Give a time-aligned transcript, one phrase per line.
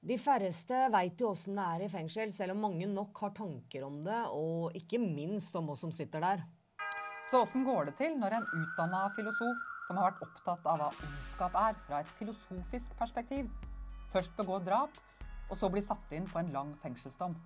[0.00, 3.84] De færreste veit jo åssen det er i fengsel, selv om mange nok har tanker
[3.84, 6.46] om det, og ikke minst om oss som sitter der.
[7.28, 10.88] Så åssen går det til når en utdanna filosof som har vært opptatt av hva
[11.04, 13.52] ondskap er fra et filosofisk perspektiv,
[14.10, 14.96] først begår drap,
[15.50, 17.36] og så blir satt inn på en lang fengselsdom?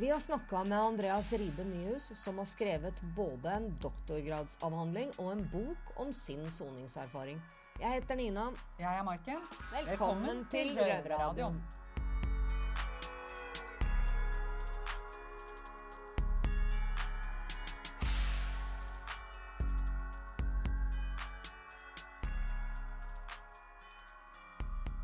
[0.00, 5.46] Vi har snakka med Andreas Ribe Nyhus, som har skrevet både en doktorgradsavhandling og en
[5.52, 7.40] bok om sin soningserfaring.
[7.76, 8.46] Jeg heter Nina.
[8.80, 9.42] Jeg er Maiken.
[9.68, 11.58] Velkommen, Velkommen til Røverradioen.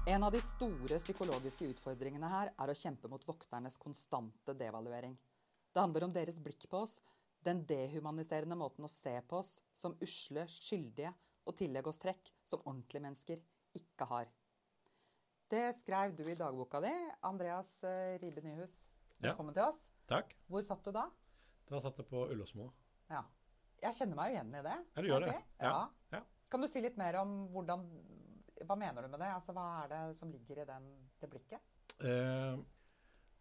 [0.09, 5.13] En av de store psykologiske utfordringene her er å kjempe mot vokternes konstante devaluering.
[5.73, 6.97] Det handler om deres blikk på oss,
[7.45, 11.13] den dehumaniserende måten å se på oss som usle, skyldige
[11.47, 13.43] og tillegge oss trekk som ordentlige mennesker
[13.79, 14.31] ikke har.
[15.53, 16.93] Det skrev du i dagboka di,
[17.29, 18.77] Andreas eh, Ribe Nyhus.
[19.23, 19.61] Velkommen ja.
[19.61, 19.81] til oss.
[20.09, 20.33] Takk.
[20.49, 21.07] Hvor satt du da?
[21.69, 22.71] Da satt jeg på Ullåsmo.
[23.13, 23.23] Ja.
[23.83, 24.79] Jeg kjenner meg jo igjen i det.
[24.95, 25.35] Ja, du gjør det.
[25.35, 25.67] Si.
[25.67, 25.77] Ja.
[26.15, 26.23] ja.
[26.53, 27.85] Kan du si litt mer om hvordan
[28.67, 29.31] hva mener du med det?
[29.35, 30.89] Altså, hva er det som ligger i den,
[31.21, 31.65] det blikket?
[32.03, 32.61] Eh,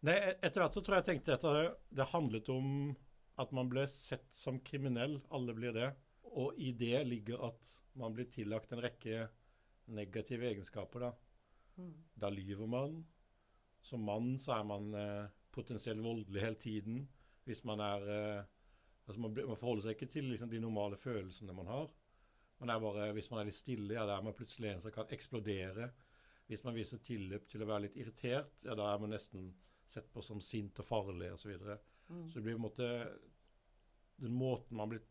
[0.06, 1.66] nei, etter hvert så tror jeg jeg tenkte at det,
[2.00, 2.66] det handlet om
[3.42, 5.20] at man ble sett som kriminell.
[5.34, 5.92] Alle blir det.
[6.32, 9.26] Og i det ligger at man blir tillagt en rekke
[9.92, 11.00] negative egenskaper.
[11.00, 11.12] Da,
[11.76, 11.94] mm.
[12.14, 13.02] da lyver man.
[13.82, 17.02] Som mann så er man eh, potensielt voldelig hele tiden.
[17.44, 18.44] Hvis man er eh,
[19.06, 21.90] altså man, man, forholder seg ikke til liksom, de normale følelsene man har.
[22.62, 24.94] Det er bare, hvis man er litt stille, ja, da er man plutselig en som
[24.94, 25.88] kan eksplodere.
[26.46, 29.48] Hvis man viser tilløp til å være litt irritert, ja, da er man nesten
[29.88, 31.42] sett på som sint og farlig osv.
[31.42, 31.78] Så, videre.
[32.08, 32.28] mm.
[32.30, 32.88] så det blir på en måte
[34.22, 35.02] Den måten man blir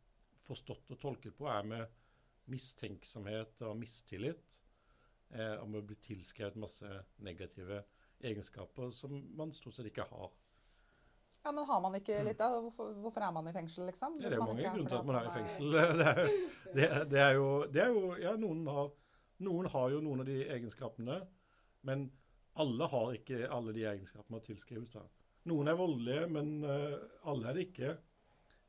[0.47, 2.00] forstått og tolket på, er med
[2.49, 4.61] mistenksomhet og mistillit.
[5.31, 6.87] Eh, om å bli tilskrevet masse
[7.23, 7.83] negative
[8.19, 10.31] egenskaper som man stort sett ikke har.
[11.43, 12.49] Ja, Men har man ikke litt da?
[12.61, 14.17] Hvorfor, hvorfor er man i fengsel, liksom?
[14.21, 15.71] Ja, det er mange grunner til at man er i fengsel.
[15.71, 16.19] Det er,
[16.75, 18.91] det, det er, jo, det er jo, Ja, noen har,
[19.43, 21.17] noen har, jo noen av de egenskapene.
[21.87, 22.05] Men
[22.61, 24.91] alle har ikke alle de egenskapene å tilskrives.
[24.93, 25.03] da.
[25.49, 26.99] Noen er voldelige, men uh,
[27.31, 27.95] alle er det ikke.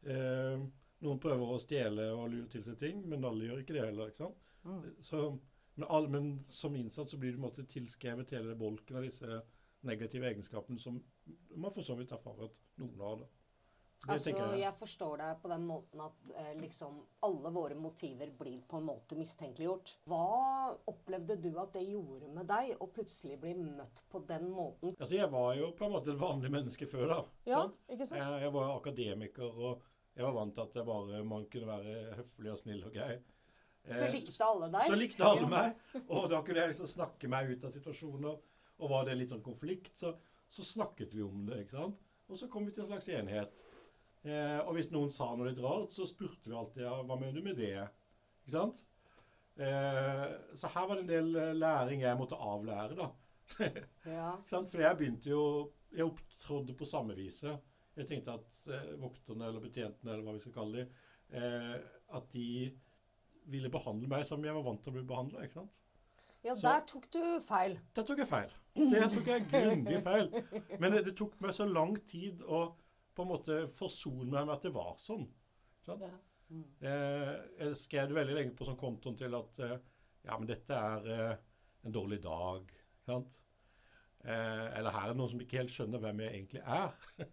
[0.07, 0.65] Uh,
[1.03, 4.13] noen prøver å stjele og lure til seg ting, men alle gjør ikke det heller.
[4.13, 4.49] ikke sant?
[4.63, 4.81] Mm.
[5.03, 5.27] Så,
[5.75, 9.43] men, all, men, som innsatt så blir du måtte tilskrevet hele bolken av disse
[9.83, 11.01] negative egenskapene som
[11.59, 13.17] man for så vidt erfarer at noen har.
[13.23, 13.29] det.
[14.07, 14.61] altså, jeg.
[14.61, 14.75] jeg.
[14.79, 19.19] forstår deg på den måten at eh, liksom alle våre motiver blir på en måte
[19.19, 19.97] mistenkeliggjort.
[20.11, 24.95] Hva opplevde du at det gjorde med deg å plutselig bli møtt på den måten?
[24.99, 27.21] Altså, Jeg var jo på en måte et vanlig menneske før, da.
[27.51, 27.83] Ja, sant?
[27.91, 28.23] ikke sant?
[28.23, 32.53] Jeg, jeg, var akademiker, og jeg var vant til at bare, man kunne være høflig
[32.53, 33.15] og snill og grei.
[33.91, 34.87] Så likte alle deg?
[34.87, 35.79] Så likte alle meg.
[36.05, 38.37] Og da kunne jeg liksom snakke meg ut av situasjoner
[38.83, 40.15] og var det litt sånn konflikt, så,
[40.51, 41.63] så, snakket vi om det.
[41.65, 41.99] ikke sant?
[42.31, 43.61] Og så kom vi til en slags enighet.
[44.23, 47.37] Eh, og hvis noen sa noe litt rart, så spurte vi alltid ja, hva mener
[47.37, 47.77] du med det.
[48.43, 48.81] Ikke sant?
[49.61, 50.25] Eh,
[50.59, 53.11] så her var det en del eh, læring jeg måtte avlære, da.
[54.17, 54.33] ja.
[54.39, 54.71] ikke sant?
[54.73, 55.43] For jeg begynte jo
[55.93, 57.59] Jeg opptrådde på samme viset.
[57.97, 60.99] Jeg tenkte at eh, vokterne eller betjentene, eller hva vi skal kalle dem,
[61.37, 61.75] eh,
[62.17, 62.49] at de
[63.53, 65.45] ville behandle meg som jeg var vant til å bli behandla.
[66.43, 67.77] Ja, der tok du feil.
[67.95, 68.55] Der tok jeg feil.
[68.79, 70.31] Det tok jeg grundig feil.
[70.81, 72.65] Men det tok meg så lang tid å
[73.13, 75.27] på en måte forsone meg med at det var sånn.
[75.85, 76.07] sånn.
[76.07, 76.13] Ja.
[76.53, 76.65] Mm.
[76.81, 79.77] Jeg skrev det veldig lenge på sånn kontoen til at eh,
[80.25, 81.35] ja, men dette er eh,
[81.85, 82.73] en dårlig dag.
[83.05, 83.39] Sant?
[84.23, 86.93] Eller her er det noen som ikke helt skjønner hvem jeg egentlig er.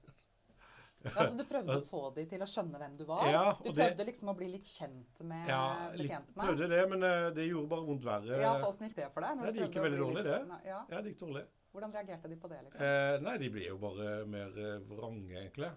[1.07, 3.27] Altså Du prøvde å få dem til å skjønne hvem du var?
[3.31, 5.61] Ja, du prøvde det, liksom å bli litt kjent med ja,
[5.93, 6.35] betjentene?
[6.35, 8.41] Ja, prøvde det, men uh, det gjorde bare vondt verre.
[8.41, 9.39] Ja, for Åssen gikk det for deg?
[9.45, 10.39] Ja, det gikk veldig dårlig, det.
[10.67, 10.81] Ja.
[10.91, 10.99] ja.
[10.99, 11.45] det gikk dårlig.
[11.69, 12.59] Hvordan reagerte de på det?
[12.65, 12.83] liksom?
[12.83, 15.71] Eh, nei, De ble jo bare mer uh, vrange, egentlig.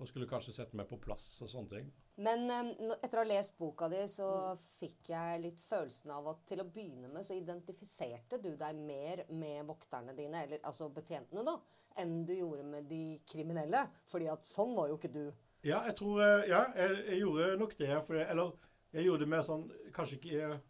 [0.00, 1.90] Og skulle kanskje sette meg på plass og sånne ting.
[2.20, 4.28] Men um, etter å ha lest boka di, så
[4.76, 9.22] fikk jeg litt følelsen av at til å begynne med så identifiserte du deg mer
[9.32, 11.56] med vokterne dine, eller altså betjentene, da,
[12.02, 13.86] enn du gjorde med de kriminelle.
[14.12, 15.24] Fordi at sånn var jo ikke du.
[15.64, 17.94] Ja, jeg tror eh, Ja, jeg, jeg gjorde nok det.
[18.04, 18.52] For jeg, eller
[18.96, 20.60] jeg gjorde det mer sånn Kanskje ikke jeg,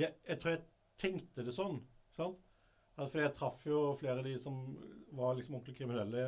[0.00, 0.62] jeg, jeg tror jeg
[1.00, 1.80] tenkte det sånn.
[2.16, 2.40] sant?
[3.00, 4.60] For jeg traff jo flere av de som
[5.16, 6.24] var liksom ordentlig kriminelle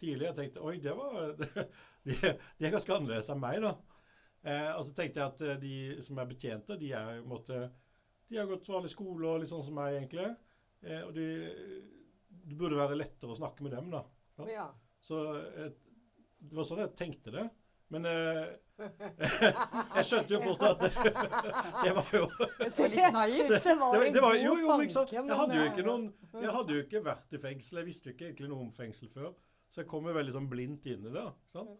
[0.00, 0.28] tidlig.
[0.28, 1.32] Jeg tenkte oi, det var
[2.02, 2.16] De,
[2.58, 3.76] de er ganske annerledes enn meg, da.
[4.42, 7.68] Eh, og så tenkte jeg at eh, de som er betjente, de er måte,
[8.26, 10.30] De har gått vanlig skole og litt sånn som meg, egentlig.
[10.82, 11.26] Eh, og de,
[12.48, 14.02] det burde være lettere å snakke med dem, da.
[14.50, 14.66] Ja.
[15.04, 15.70] Så eh,
[16.42, 17.46] det var sånn jeg tenkte det.
[17.92, 18.52] Men eh,
[19.98, 20.84] jeg skjønte jo fort at
[21.84, 22.24] det var jo
[22.72, 23.52] Så litt naivt.
[23.52, 26.06] Det var en god jo, jo, men tanke, Jeg hadde jo ikke eh, noen
[26.40, 27.82] Jeg hadde jo ikke vært i fengsel.
[27.82, 29.34] Jeg visste jo ikke egentlig noe om fengsel før.
[29.72, 31.26] Så jeg kom jo veldig sånn blindt inn i det.
[31.52, 31.76] Sant?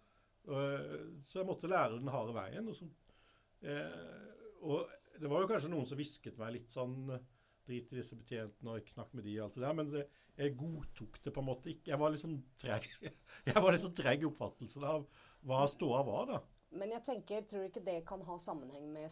[0.49, 0.97] Eh,
[1.27, 2.69] så jeg måtte lære den harde veien.
[2.69, 2.89] Og, så,
[3.63, 4.91] eh, og
[5.21, 7.15] det var jo kanskje noen som hvisket meg litt sånn
[7.63, 9.75] Drit i disse betjentene og ikke snakk med de og alt det der.
[9.79, 10.01] Men det,
[10.35, 11.93] jeg godtok det på en måte ikke.
[11.93, 12.89] Jeg var litt sånn treg
[13.49, 15.05] Jeg var litt sånn treg i oppfattelsen av
[15.47, 16.41] hva ståa var, da.
[16.73, 19.11] Men jeg tenker, tror du ikke det kan ha sammenheng med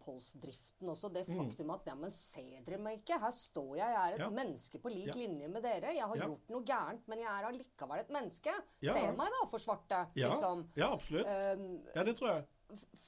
[0.00, 1.10] selvoppholdsdriften også?
[1.14, 3.18] Det faktum at ja, men ser dere meg ikke?
[3.22, 4.24] Her står jeg, jeg er et Mm.
[4.26, 4.30] Ja.
[4.44, 5.14] menneske på lik Ja.
[5.14, 5.94] linje med dere.
[5.94, 6.26] Jeg har Ja.
[6.26, 8.50] gjort noe gærent, men jeg er allikevel et menneske.
[8.82, 10.08] Se meg da, for svarte.
[10.16, 10.68] Ja, Liksom.
[10.76, 11.26] ja absolutt.
[11.26, 12.44] Um, Ja, det tror jeg.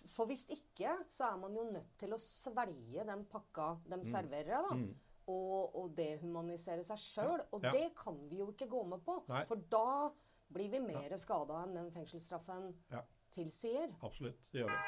[0.09, 4.63] for hvis ikke, så er man jo nødt til å svelge den pakka de serverer
[4.69, 4.75] da.
[4.75, 4.95] Mm.
[5.31, 7.41] Og, og dehumanisere seg sjøl.
[7.53, 9.23] Og det kan vi jo ikke gå med på.
[9.29, 9.45] Nei.
[9.45, 10.11] For da
[10.53, 13.03] blir vi mer skada enn den fengselsstraffen Ja.
[13.31, 13.95] tilsier.
[14.03, 14.51] Absolutt.
[14.53, 14.79] Det gjør vi.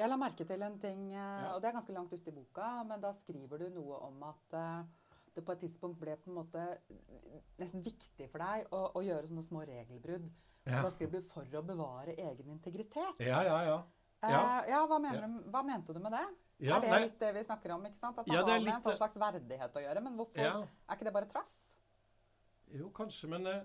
[0.00, 2.68] Jeg la merke til en ting, eh, og det er ganske langt ute i boka,
[2.88, 6.38] men da skriver du noe om at eh, det på et tidspunkt ble på en
[6.40, 6.62] måte
[7.60, 10.26] nesten viktig for deg å, å gjøre sånne små regelbrudd.
[10.64, 10.78] Ja.
[10.78, 13.20] Og da skriver du 'for å bevare egen integritet'.
[13.20, 13.76] Ja, ja, ja.
[14.22, 14.64] Eh, Ja.
[14.68, 15.26] ja, hva, mener Ja.
[15.28, 16.26] du, hva mente du med det?
[16.62, 17.00] Ja, er det nei.
[17.08, 17.84] litt det vi snakker om?
[17.88, 18.18] ikke sant?
[18.18, 20.02] At det Ja, har med en sånn slags verdighet å gjøre.
[20.02, 20.60] Men hvorfor Ja.
[20.62, 21.54] er ikke det bare trass?
[22.72, 23.64] Jo, kanskje, men eh,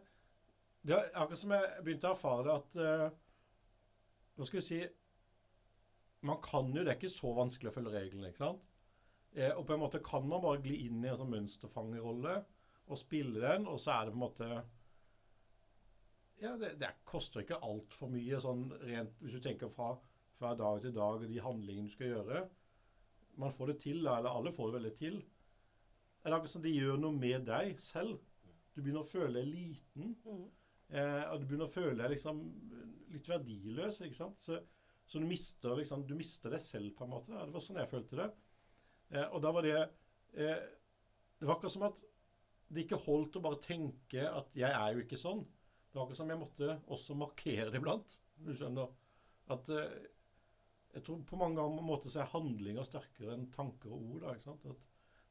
[0.84, 3.10] det er akkurat som jeg begynte å erfare at eh,
[4.38, 4.80] Hva skal vi si
[6.28, 8.66] Man kan jo Det er ikke så vanskelig å følge reglene, ikke sant?
[9.38, 12.46] Eh, og på en måte kan man bare gli inn i en sånn mønsterfangerrolle
[12.88, 14.50] og spille den, og så er det på en måte
[16.42, 19.94] Ja, det, det koster ikke altfor mye sånn rent Hvis du tenker fra,
[20.38, 22.44] fra dag til dag og de handlingene du skal gjøre.
[23.38, 25.18] Man får det til, eller alle får det veldig til.
[26.24, 28.18] Er det akkurat som det gjør noe med deg selv?
[28.74, 30.16] Du begynner å føle deg liten.
[30.88, 32.42] Eh, og du begynner å føle deg liksom
[33.14, 34.02] litt verdiløs.
[34.06, 34.42] ikke sant?
[34.44, 34.60] Så,
[35.08, 37.34] så du, mister, liksom, du mister deg selv, på en måte.
[37.34, 37.46] Da.
[37.46, 38.28] Det var sånn jeg følte det.
[39.14, 40.66] Eh, og da var det eh,
[41.38, 42.04] Det var akkurat som at
[42.68, 45.46] det ikke holdt å bare tenke at 'jeg er jo ikke sånn'.
[45.46, 48.18] Det var akkurat som jeg måtte også markere det iblant.
[48.44, 48.90] Du skjønner?
[49.54, 49.94] At eh,
[50.94, 54.22] Jeg tror på mange måter så er handlinger sterkere enn tanker og ord.
[54.22, 54.66] da, ikke sant?
[54.66, 54.78] At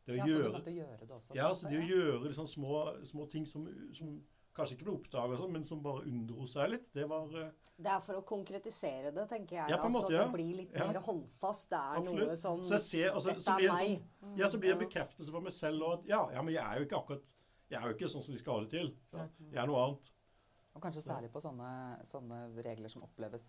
[0.06, 1.34] det å Ja, så gjøre måtte gjøre det også?
[1.34, 3.64] ja, altså måte, det å gjøre liksom små, små ting som,
[3.96, 4.12] som
[4.54, 7.90] kanskje ikke ble oppdaga, sånn, men som bare unndro seg litt, det var eh, Det
[7.92, 9.68] er for å konkretisere det, tenker jeg.
[9.72, 10.22] Ja, på en altså, måte, ja.
[10.24, 10.86] Det blir litt Ja.
[10.86, 11.68] mer håndfast.
[11.70, 12.28] Det er absolutt.
[12.28, 13.90] noe som så jeg ser, altså, Dette så blir er meg.
[13.90, 16.42] en sånn, ja, så blir det en bekreftelse for meg selv og at ja, ja,
[16.42, 17.34] men jeg er jo ikke akkurat
[17.68, 18.92] Jeg er jo ikke sånn som de skal ha det til.
[19.12, 19.26] Ja.
[19.50, 20.12] Jeg er noe annet.
[20.76, 21.68] Og kanskje særlig på sånne,
[22.06, 23.42] sånne regler som oppleves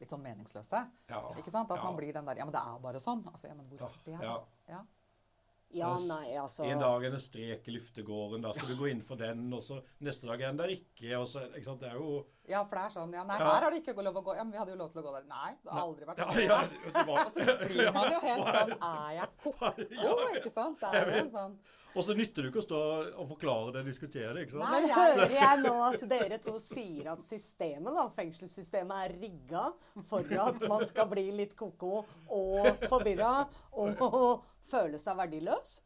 [0.00, 0.82] litt sånn meningsløse.
[1.08, 1.22] Ja.
[1.36, 1.70] Ikke sant?
[1.70, 1.84] At Ja.
[1.84, 3.24] man blir den der Ja, men det er bare sånn.
[3.32, 4.18] Altså, ja, men hvorfor det?
[4.22, 4.40] Ja.
[4.68, 4.84] Ja.
[5.74, 9.00] Ja, nei, altså En dag er det strek i luftegården, da skal du gå inn
[9.02, 11.90] for den, og så neste dag er den der ikke, og så ikke sant, Det
[11.90, 13.50] er jo ja, for det er sånn Ja, nei, Ja.
[13.50, 14.36] her har det ikke lov å gå.
[14.36, 15.24] Ja, men vi hadde jo lov til å gå der.
[15.28, 16.46] Nei, det har aldri vært Ja, sånn.
[16.46, 16.60] ja,
[16.94, 20.36] det var, Og så blir man jo helt sånn Er jeg ko-ko?
[20.36, 20.78] Ikke sant?
[20.80, 21.58] Det er jo en sånn
[21.96, 22.80] Og så nytter det ikke å stå
[23.16, 24.42] og forklare det, og diskutere det.
[24.46, 24.68] ikke sant?
[24.68, 29.64] Nei, jeg- hører jeg nå at dere to sier at systemet, da, fengselssystemet er rigga
[30.10, 35.80] for at man skal bli litt ko-ko og forvirra og føle seg verdiløs?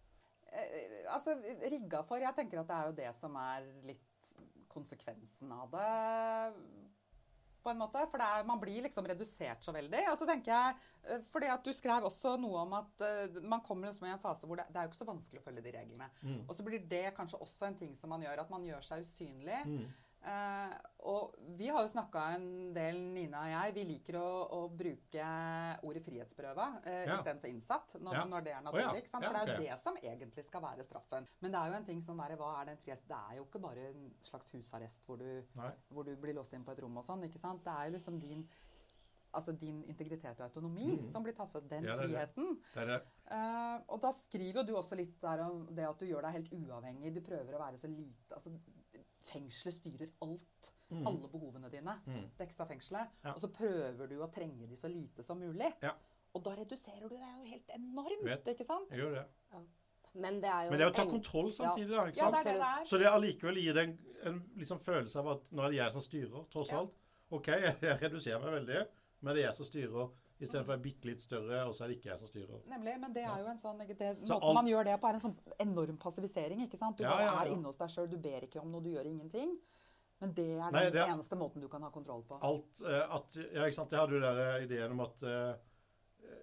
[0.50, 1.36] Eh, altså,
[1.70, 4.34] rigga for Jeg tenker at det er jo det som er litt
[4.70, 6.52] konsekvensen av det.
[7.60, 10.02] På en måte, For det er, man blir liksom redusert så veldig.
[10.12, 13.60] Og så tenker jeg, eh, fordi at Du skrev også noe om at uh, man
[13.66, 15.64] kommer liksom i en fase hvor det, det er jo ikke så vanskelig å følge
[15.66, 16.08] de reglene.
[16.46, 19.04] Og så blir det kanskje også en ting som man gjør, at man gjør seg
[19.04, 19.60] usynlig.
[20.20, 20.72] Eh,
[21.08, 25.28] og vi har jo snakka en del, Nina og jeg, vi liker å, å bruke
[25.88, 27.16] ordet frihetsberøva eh, Ja.
[27.16, 27.94] istedenfor innsatt.
[28.04, 28.24] Når, Ja.
[28.28, 28.64] når det er ja.
[28.66, 29.00] naturlig.
[29.00, 29.24] ikke sant?
[29.24, 31.26] For Ja, det er jo det som egentlig skal være straffen.
[31.40, 33.06] Men det er jo en ting sånn der, hva er det en frihets...
[33.08, 35.42] Det er jo ikke bare en slags husarrest hvor du,
[35.88, 37.24] hvor du blir låst inn på et rom og sånn.
[37.24, 37.64] ikke sant?
[37.64, 38.44] Det er jo liksom din
[39.32, 41.86] Altså din integritet og autonomi som blir tatt fra den Mm.
[41.86, 42.48] Ja, det friheten.
[42.74, 42.96] Det det.
[43.30, 46.32] uh, og da skriver jo du også litt der om det at du gjør deg
[46.32, 47.14] helt uavhengig.
[47.14, 48.50] Du prøver å være så lite altså,
[49.28, 50.72] Fengselet styrer alt.
[50.90, 51.92] Alle behovene dine.
[52.38, 53.10] Dekkes av fengselet.
[53.12, 53.26] Mm.
[53.28, 53.32] Ja.
[53.36, 55.68] Og så prøver du å trenge de så lite som mulig.
[55.84, 55.92] Ja.
[56.34, 58.48] Og da reduserer du deg jo helt enormt, Vet.
[58.54, 58.90] ikke sant?
[58.90, 59.24] Jeg gjør det.
[60.14, 62.06] Men det er jo Men det er å ta en- kontroll samtidig, da.
[62.10, 62.44] ikke Ja, sant?
[62.44, 62.88] det er det.
[62.88, 65.92] Så det allikevel gir deg en, en liksom følelse av at nå er det jeg
[65.92, 66.78] som styrer, tross Ja.
[66.80, 66.90] alt.
[67.30, 68.86] OK, jeg, jeg reduserer meg veldig,
[69.22, 70.10] men det er jeg som styrer.
[70.40, 72.60] Istedenfor er bitte litt større, og så er det ikke jeg som styrer.
[72.70, 75.08] Nemlig, men det er jo en sånn det, Så Måten alt- man gjør det på,
[75.10, 76.60] er en sånn enorm passivisering.
[76.64, 76.96] ikke sant?
[76.96, 77.42] Du Ja, bare ja, ja.
[77.44, 79.58] er inne hos deg sjøl, du ber ikke om noe, du gjør ingenting.
[80.20, 82.38] Men det er Nei, den det er- eneste måten du kan ha kontroll på.
[82.42, 83.90] Alt eh, at Ja, ikke sant.
[83.90, 85.54] Jeg hadde jo der ideen om at eh,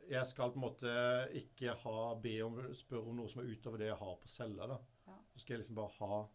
[0.10, 3.78] jeg skal på en måte ikke ha be om spørre om noe som er utover
[3.78, 4.68] det jeg har på cella.
[4.68, 4.78] da.
[5.08, 5.14] Ja.
[5.34, 6.28] Så skal jeg liksom bare ha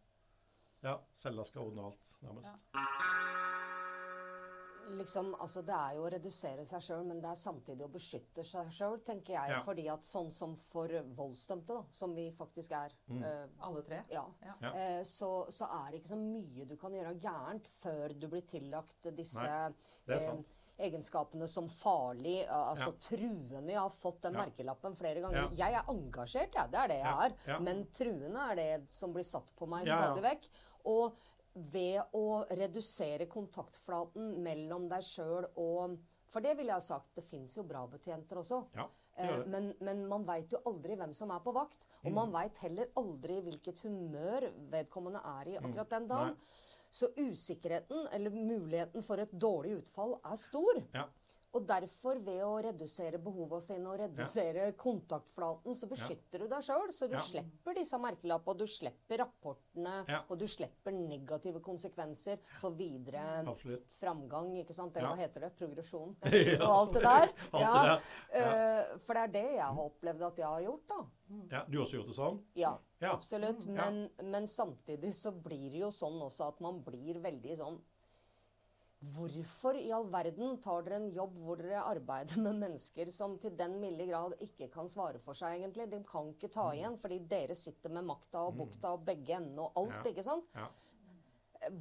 [0.82, 3.61] Ja, cella skal ordne alt, nærmest.
[4.98, 8.44] Liksom, altså Det er jo å redusere seg sjøl, men det er samtidig å beskytte
[8.44, 9.50] seg sjøl, tenker jeg.
[9.50, 9.62] Ja.
[9.66, 14.02] Fordi at sånn som for voldsdømte, da, som vi faktisk er eh, Alle tre?
[14.10, 14.54] ja, Ja.
[14.62, 14.72] Ja.
[14.74, 18.42] eh, så, så er det ikke så mye du kan gjøre gærent før du blir
[18.46, 19.46] tillagt disse
[20.08, 20.42] eh,
[20.82, 22.98] egenskapene som farlig, altså Ja.
[23.08, 23.66] truende.
[23.70, 24.44] Jeg har fått den Ja.
[24.46, 25.50] merkelappen flere ganger.
[25.56, 25.66] Ja.
[25.68, 26.70] Jeg er engasjert, jeg.
[26.72, 27.34] Det er det jeg Ja, er.
[27.46, 27.58] ja.
[27.60, 30.14] Men truende er det som blir satt på meg Ja, ja.
[30.14, 30.48] stadig vekk.
[30.86, 31.14] Og
[31.54, 35.98] ved å redusere kontaktflaten mellom deg sjøl og
[36.32, 38.62] For det ville jeg ha sagt, det fins jo bra betjenter også.
[38.74, 38.86] Ja,
[39.18, 39.46] det Eh, det.
[39.52, 41.86] Men, men man veit jo aldri hvem som er på vakt.
[42.04, 42.14] Og Mm.
[42.14, 46.30] man veit heller aldri hvilket humør vedkommende er i akkurat den dagen.
[46.32, 46.38] Mm.
[46.38, 46.88] Nei.
[46.90, 50.80] Så usikkerheten, eller muligheten for et dårlig utfall, er stor.
[50.94, 51.04] Ja.
[51.54, 56.88] Og derfor, ved å redusere behovet sine og redusere kontaktflaten, så beskytter du deg sjøl.
[56.90, 57.20] Så du Ja.
[57.20, 60.22] slipper disse merkelappene, du slipper rapportene, Ja.
[60.30, 63.84] og du slipper negative konsekvenser for videre Absolutt.
[64.00, 64.96] framgang, ikke sant?
[64.96, 65.14] Eller Ja.
[65.14, 65.56] hva heter det?
[65.58, 66.16] Progresjon.
[66.32, 66.64] Ja.
[66.64, 67.32] og alt det der.
[68.32, 71.04] Eh, for det er det jeg har opplevd at jeg har gjort, da.
[71.50, 72.42] Ja, du har også gjort det sånn?
[72.56, 73.12] Ja, Ja.
[73.14, 73.66] absolutt.
[73.66, 73.72] Ja.
[73.90, 77.78] Men, men samtidig så blir det jo sånn også at man blir veldig sånn
[79.02, 83.56] Hvorfor i all verden tar dere en jobb hvor dere arbeider med mennesker som til
[83.58, 85.88] den milde grad ikke kan svare for seg, egentlig?
[85.90, 86.76] De kan ikke ta Mm.
[86.78, 90.12] igjen, fordi dere sitter med makta og bukta og begge endene og alt, Ja.
[90.12, 90.44] ikke sant?
[90.54, 90.68] Ja.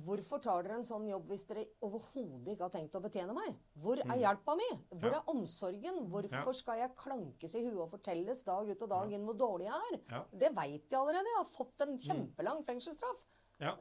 [0.05, 3.55] Hvorfor tar dere en sånn jobb hvis dere overhodet ikke har tenkt å betjene meg?
[3.81, 4.19] Hvor er Mm.
[4.21, 4.69] hjelpa mi?
[4.93, 6.09] Hvor er omsorgen?
[6.09, 9.65] Hvorfor skal jeg klankes i huet og fortelles dag ut og dag inn hvor dårlig
[9.65, 10.25] jeg er?
[10.37, 11.25] Det veit jeg allerede.
[11.25, 13.17] Jeg har fått en kjempelang fengselsstraff.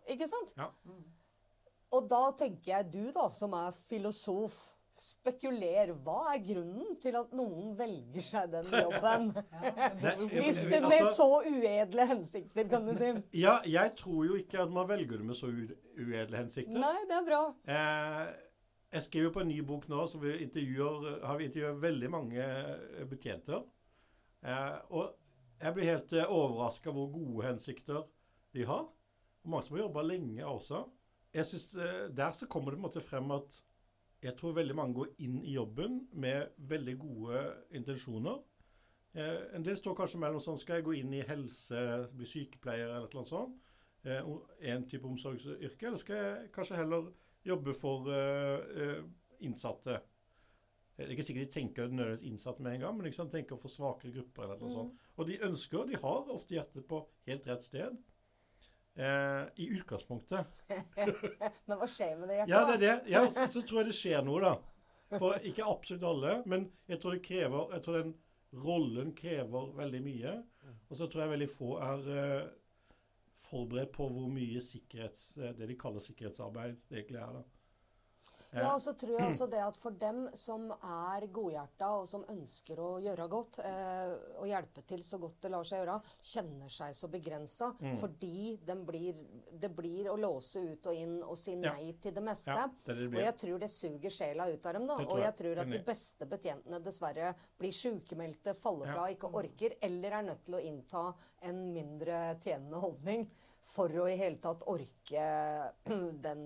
[0.08, 0.54] Ikke sant?
[0.56, 0.70] Ja.
[1.90, 4.58] Og da tenker jeg du, da, som er filosof,
[5.00, 5.92] spekuler.
[6.04, 9.30] Hva er grunnen til at noen velger seg den jobben?
[10.34, 13.10] Hvis det altså- med så uedle hensikter, kan du si.
[13.40, 16.78] Ja, jeg tror jo ikke at man velger det med så uedle hensikter.
[16.78, 17.42] Nei, det er bra.
[17.64, 18.32] Eh,
[18.90, 23.04] jeg skriver på en ny bok nå, så vi har vi intervjuet veldig mange eh,
[23.08, 23.64] betjenter.
[24.42, 25.14] Eh, og
[25.60, 28.04] jeg blir helt eh, overraska hvor gode hensikter
[28.56, 28.88] de har.
[29.40, 30.84] Og mange som har jobba lenge også.
[31.34, 33.62] Jeg synes, eh, Der så kommer det på en måte frem at
[34.22, 38.42] jeg tror veldig mange går inn i jobben med veldig gode intensjoner.
[39.14, 42.92] Eh, en del står kanskje mellom sånn Skal jeg gå inn i helse, bli sykepleier
[42.92, 43.56] eller annet sånt?
[44.04, 44.28] Eh,
[44.60, 45.86] en type omsorgsyrke?
[45.86, 47.10] Eller skal jeg kanskje heller
[47.44, 49.02] jobbe for eh, eh,
[49.40, 50.00] innsatte?
[50.96, 53.72] Det er ikke sikkert de tenker nødvendigvis innsatte med en gang, men liksom tenker for
[53.72, 54.42] svakere grupper.
[54.42, 55.04] eller noe sånt.
[55.16, 57.96] Og de ønsker, de har ofte hjertet på helt rett sted.
[58.96, 60.64] Eh, I utgangspunktet.
[61.66, 62.52] Men hva skjer med det hjertet?
[62.52, 62.96] Ja, det er det.
[63.12, 64.56] Ja, så, så tror jeg det skjer noe, da.
[65.18, 68.12] For ikke absolutt alle, men jeg tror det krever Jeg tror den
[68.62, 70.34] rollen krever veldig mye.
[70.90, 72.50] Og så tror jeg veldig få er eh,
[73.48, 77.40] forberedt på hvor mye sikkerhets, eh, det de kaller sikkerhetsarbeid, det egentlig er.
[77.40, 77.42] da.
[78.52, 82.24] Ja, og så tror jeg også det at for dem som er godhjerta, og som
[82.32, 85.98] ønsker å gjøre godt, eh, og hjelpe til så godt det lar seg gjøre,
[86.32, 87.96] kjenner seg så begrensa Mm.
[88.00, 89.14] fordi blir,
[89.60, 92.56] det blir å låse ut og inn og si nei til det meste.
[92.84, 94.98] Det det og jeg tror det suger sjela ut av dem, da.
[94.98, 95.08] jeg.
[95.08, 95.36] Og jeg.
[95.40, 100.44] tror at de beste betjentene dessverre blir sykemeldte, faller fra, ikke orker, eller er nødt
[100.44, 101.04] til å innta
[101.48, 103.28] en mindre tjenende holdning
[103.64, 105.26] for å i hele tatt orke
[106.26, 106.44] den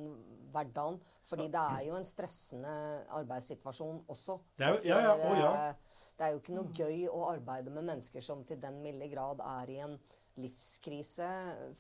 [0.55, 1.01] hverdagen.
[1.27, 2.75] Fordi det er jo en stressende
[3.17, 4.39] arbeidssituasjon også.
[4.59, 5.53] Det er jo- ja, ja, å, ja.
[5.71, 5.77] er-
[6.17, 9.41] Det er jo ikke noe gøy å arbeide med mennesker som til den milde grad
[9.43, 9.97] er i en
[10.39, 11.27] livskrise.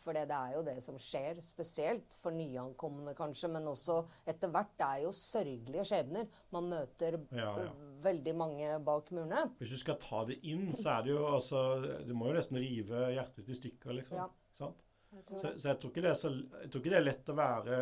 [0.00, 4.50] For det, det er jo det som skjer, spesielt for nyankomne kanskje, men også etter
[4.54, 4.72] hvert.
[4.78, 6.26] Det er jo sørgelige skjebner.
[6.54, 7.68] Man møter Ja, ja.
[8.02, 9.44] veldig mange bak murene.
[9.60, 11.62] Hvis du skal ta det inn, så er det jo altså
[12.06, 14.18] Du må jo nesten rive hjertet i stykker, liksom.
[14.18, 14.28] Ja.
[14.58, 14.82] Sant?
[15.28, 16.30] Så, så jeg, tror så,
[16.62, 17.80] jeg tror ikke det er lett å være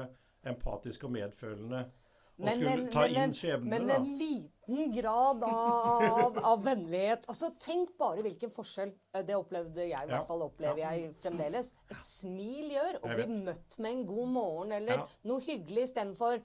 [0.53, 1.83] empatisk og medfølende
[2.33, 7.27] og Men skulle ta men inn en- skjebnene, Men en liten grad av, av vennlighet.
[7.29, 10.91] Altså, Tenk bare hvilken forskjell eh, Det opplevde jeg, i hvert fall opplever Ja.
[10.97, 11.73] jeg fremdeles.
[11.93, 12.99] Et smil gjør.
[13.05, 15.07] Å bli møtt med en god morgen eller Ja.
[15.29, 16.41] noe hyggelig istedenfor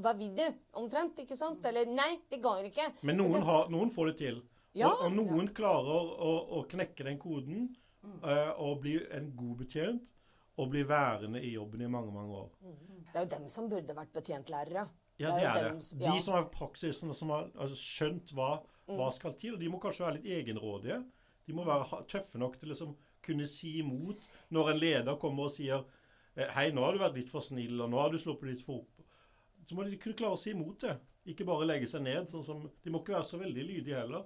[0.00, 0.46] Hva vil du?
[0.80, 1.18] Omtrent.
[1.20, 1.64] ikke sant?
[1.68, 2.88] Eller Nei, det går ikke.
[3.04, 4.42] Men noen, har, noen får det til.
[4.74, 4.88] Ja.
[4.88, 10.12] Og, og noen klarer å, å knekke den koden eh, og bli en god betjent.
[10.60, 12.50] Og bli værende i jobben i mange, mange år.
[12.60, 14.82] Det er jo dem som burde vært betjentlærere.
[15.18, 15.78] Ja, Det er det.
[16.02, 18.50] De som har praksisen, og som har altså, skjønt hva,
[18.86, 19.12] hva Mm.
[19.12, 19.54] skal til.
[19.54, 20.98] Og de må kanskje være litt egenrådige.
[21.46, 25.44] De må være tøffe nok til å liksom, kunne si imot når en leder kommer
[25.44, 25.84] og sier
[26.36, 28.62] eh, Hei, nå har du vært litt for snill, og nå har du sluppet litt
[28.66, 29.02] for opp.
[29.64, 30.98] Så må de kunne klare å si imot det.
[31.32, 32.28] Ikke bare legge seg ned.
[32.28, 34.24] sånn som, De må ikke være så veldig lydige heller.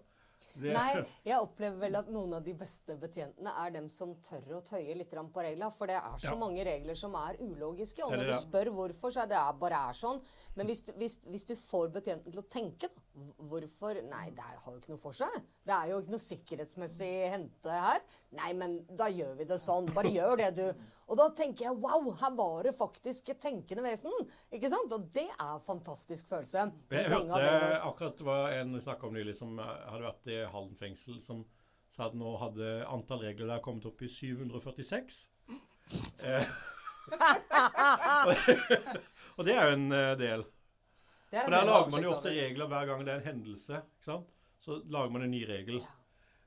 [0.56, 4.56] Det, Nei, jeg opplever vel at noen av de beste betjentene er dem som tør
[4.56, 5.68] å tøye litt på reglene.
[5.72, 6.36] For det er så Ja.
[6.40, 8.02] mange regler som er ulogiske.
[8.04, 10.22] Og når du spør hvorfor, så er det bare er sånn.
[10.54, 13.02] Men hvis hvis, hvis du får betjenten til å tenke, da.
[13.48, 15.32] Hvorfor Nei, det har jo ikke noe for seg.
[15.64, 18.00] Det er jo ikke noe sikkerhetsmessig hente her.
[18.36, 19.88] Nei, men da gjør vi det sånn.
[19.94, 20.66] Bare gjør det, du.
[21.08, 24.12] Og da tenker jeg wow, her var det faktisk et tenkende vesen.
[24.52, 24.92] Ikke sant?
[24.92, 26.66] Og det er en fantastisk følelse.
[26.90, 30.76] Jeg hørte akkurat det var en snakka om nylig som eh, hadde vært i Halden
[30.78, 31.44] fengsel, som
[31.92, 35.22] sa at nå hadde antall regler der kommet opp i 746.
[36.26, 36.48] Eh,
[39.36, 40.42] og det er jo en eh, del.
[41.30, 43.82] Det For der lager man jo ofte regler hver gang det er en hendelse.
[43.98, 44.34] ikke sant?
[44.62, 45.80] Så lager man en ny regel.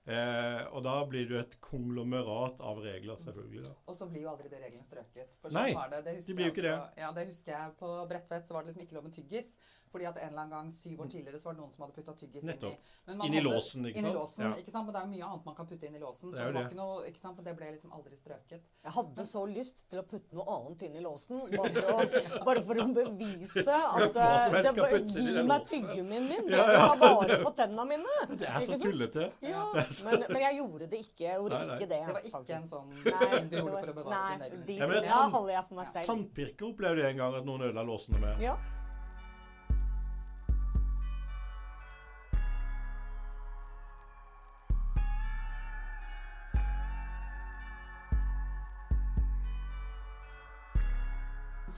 [0.10, 3.66] Eh, og da blir det jo et konglomerat av regler, selvfølgelig.
[3.68, 3.74] da.
[3.92, 5.36] Og så blir jo aldri de reglene strøket.
[5.42, 6.00] For Nei, sånn var det.
[6.08, 7.02] Det de blir jo ikke også.
[7.04, 9.52] Ja, det husker jeg på Bredtvet, så var det liksom ikke lov med tyggis.
[9.92, 11.96] Fordi at en eller annen gang syv år tidligere så var det noen som hadde
[11.96, 12.74] putta tyggis Nettopp.
[12.74, 14.20] i Men man Inn i hadde- låsen, ikke inn i sant?
[14.20, 14.56] låsen, Ja.
[14.62, 14.86] ikke sant?
[14.86, 16.30] Men det er jo mye annet man kan putte inn i låsen.
[16.30, 16.64] Så det var det.
[16.70, 17.36] ikke noe, ikke sant?
[17.38, 18.62] Men det ble liksom aldri strøket.
[18.84, 21.42] Jeg hadde så lyst til å putte noe annet inn i låsen.
[21.58, 26.30] Bare for å, bare for å bevise at eh, det inn i Gi meg tyggegummien
[26.30, 26.46] min.
[26.50, 28.16] Jeg ja, ta vare på tenna mine.
[28.40, 29.32] Det er så tullete.
[29.42, 31.26] Ja, Det men, men jeg gjorde det ikke.
[31.26, 31.76] Jeg gjorde Nei, nei.
[31.80, 32.00] ikke det.
[32.06, 32.56] Det var ikke faktisk.
[32.56, 35.30] en sånn Nei, ting du gjorde var- for å bevare nei, din egen de- Ja,
[35.30, 36.06] holder jeg for meg selv.
[36.08, 38.40] Tannpirker opplevde jeg en gang at noen ødela låsene med.
[38.42, 38.56] Ja.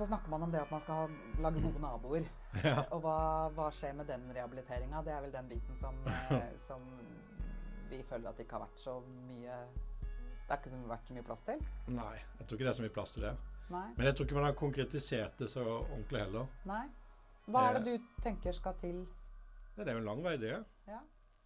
[0.02, 2.24] Så snakker man om det at man skal ha- lage gode naboer.
[2.96, 3.18] Og hva,
[3.54, 5.04] hva skjer med den rehabiliteringa?
[5.06, 6.00] Det er vel den biten som,
[6.34, 6.88] eh, som
[7.92, 8.96] vi føler at det ikke har vært så
[9.28, 9.60] mye
[10.48, 11.62] Det er ikke vært så mye plass til.
[11.94, 13.36] Nei, jeg tror ikke det er så mye plass til det.
[13.76, 13.86] Nei.
[14.00, 16.50] Men jeg tror ikke man har konkretisert det så ordentlig heller.
[16.74, 16.82] Nei.
[17.46, 19.06] Hva er det du tenker skal til?
[19.78, 20.58] Det er jo en lang vei, det.
[20.90, 21.04] Ja.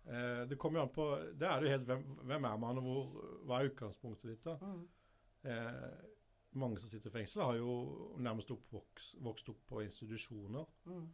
[0.07, 1.11] Eh, det kommer jo an på
[1.43, 4.55] Det er jo helt hvem, hvem er man, og hvor, hva er utgangspunktet ditt, da.
[4.63, 4.83] Mm.
[5.43, 6.14] Eh,
[6.55, 10.65] mange som sitter i fengsel, har jo nærmest oppvokst, vokst opp på institusjoner.
[10.85, 11.05] Mm.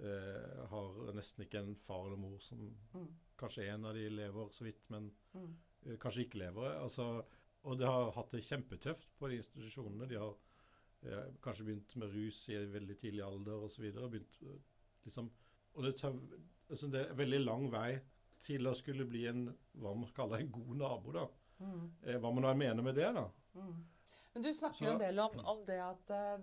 [0.00, 3.08] Eh, har nesten ikke en far eller mor som Mm.
[3.40, 5.54] Kanskje en av de lever så vidt, men Mm.
[5.86, 6.74] eh, kanskje ikke lever.
[6.82, 7.24] Altså,
[7.64, 10.08] og de har hatt det kjempetøft på de institusjonene.
[10.08, 10.34] De har
[11.02, 13.92] eh, kanskje begynt med rus i veldig tidlig alder osv.
[15.04, 15.30] Liksom,
[15.74, 16.12] og det, tar,
[16.68, 18.00] altså det er veldig lang vei
[18.40, 19.46] til å skulle bli en
[19.78, 21.12] hva man kaller en god nabo.
[21.12, 21.26] da.
[21.60, 21.90] Mm.
[22.02, 23.28] Eh, hva man da mener med det, da.
[24.30, 24.34] Mm.
[24.34, 26.38] Men du snakker jo en del om, om det at eh,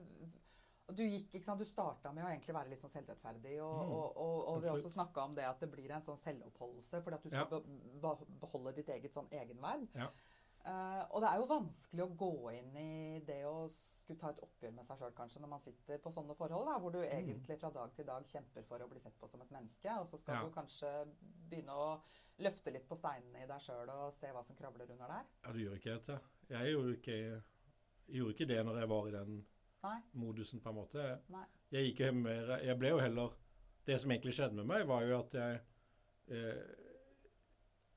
[0.96, 3.92] du gikk, ikke sant, du starta med å egentlig være litt sånn selvrettferdig, og, Mm,
[3.92, 7.02] og, og, og vi har også snakka om det at det blir en sånn selvoppholdelse
[7.04, 7.60] fordi at du skal Ja.
[7.60, 7.62] be,
[8.04, 9.88] be, beholde ditt eget sånn egenverd.
[9.96, 10.10] Ja.
[10.68, 14.40] Uh, og det er jo vanskelig å gå inn i det å skulle ta et
[14.44, 17.58] oppgjør med seg sjøl, kanskje, når man sitter på sånne forhold, da, hvor du egentlig
[17.60, 20.18] fra dag til dag kjemper for å bli sett på som et menneske, og så
[20.20, 20.44] skal Ja.
[20.44, 20.92] du kanskje
[21.50, 22.02] begynne å
[22.40, 25.26] løfte litt på steinene i deg sjøl og se hva som kravler under der.
[25.46, 26.20] Ja, du gjør ikke dette.
[26.50, 27.44] Jeg gjorde ikke,
[28.08, 29.46] jeg gjorde ikke det når jeg var i den
[29.84, 29.98] Nei.
[30.14, 31.06] modusen, på en måte.
[31.30, 31.46] Nei.
[31.72, 33.34] Jeg gikk jo mer Jeg ble jo heller
[33.86, 35.60] Det som egentlig skjedde med meg, var jo at jeg
[36.28, 36.64] eh,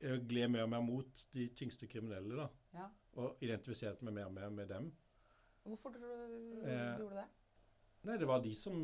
[0.00, 2.48] Jeg gled mer og mer mot de tyngste kriminelle, da.
[2.74, 2.86] Ja.
[3.20, 4.92] Og identifiserte meg mer og mer med dem.
[5.66, 7.26] Hvorfor tror du Eh, du gjorde det?
[8.08, 8.78] Nei, det var de som,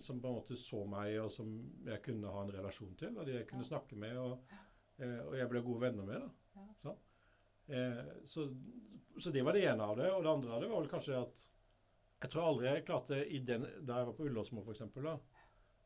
[0.00, 1.50] som på en måte så meg, og som
[1.84, 3.18] jeg kunne ha en relasjon til.
[3.18, 3.68] Og de jeg kunne Ja.
[3.74, 4.38] snakke med, og,
[4.98, 6.20] eh, og jeg ble gode venner med.
[6.22, 6.30] da.
[6.56, 6.66] Ja.
[6.82, 6.96] Sånn.
[7.68, 8.46] Eh, så,
[9.18, 10.10] så det var det ene av det.
[10.12, 11.44] Og det andre av det var vel kanskje at
[12.24, 14.84] jeg tror aldri jeg klarte, i den, da jeg var på Ullåsmo f.eks.,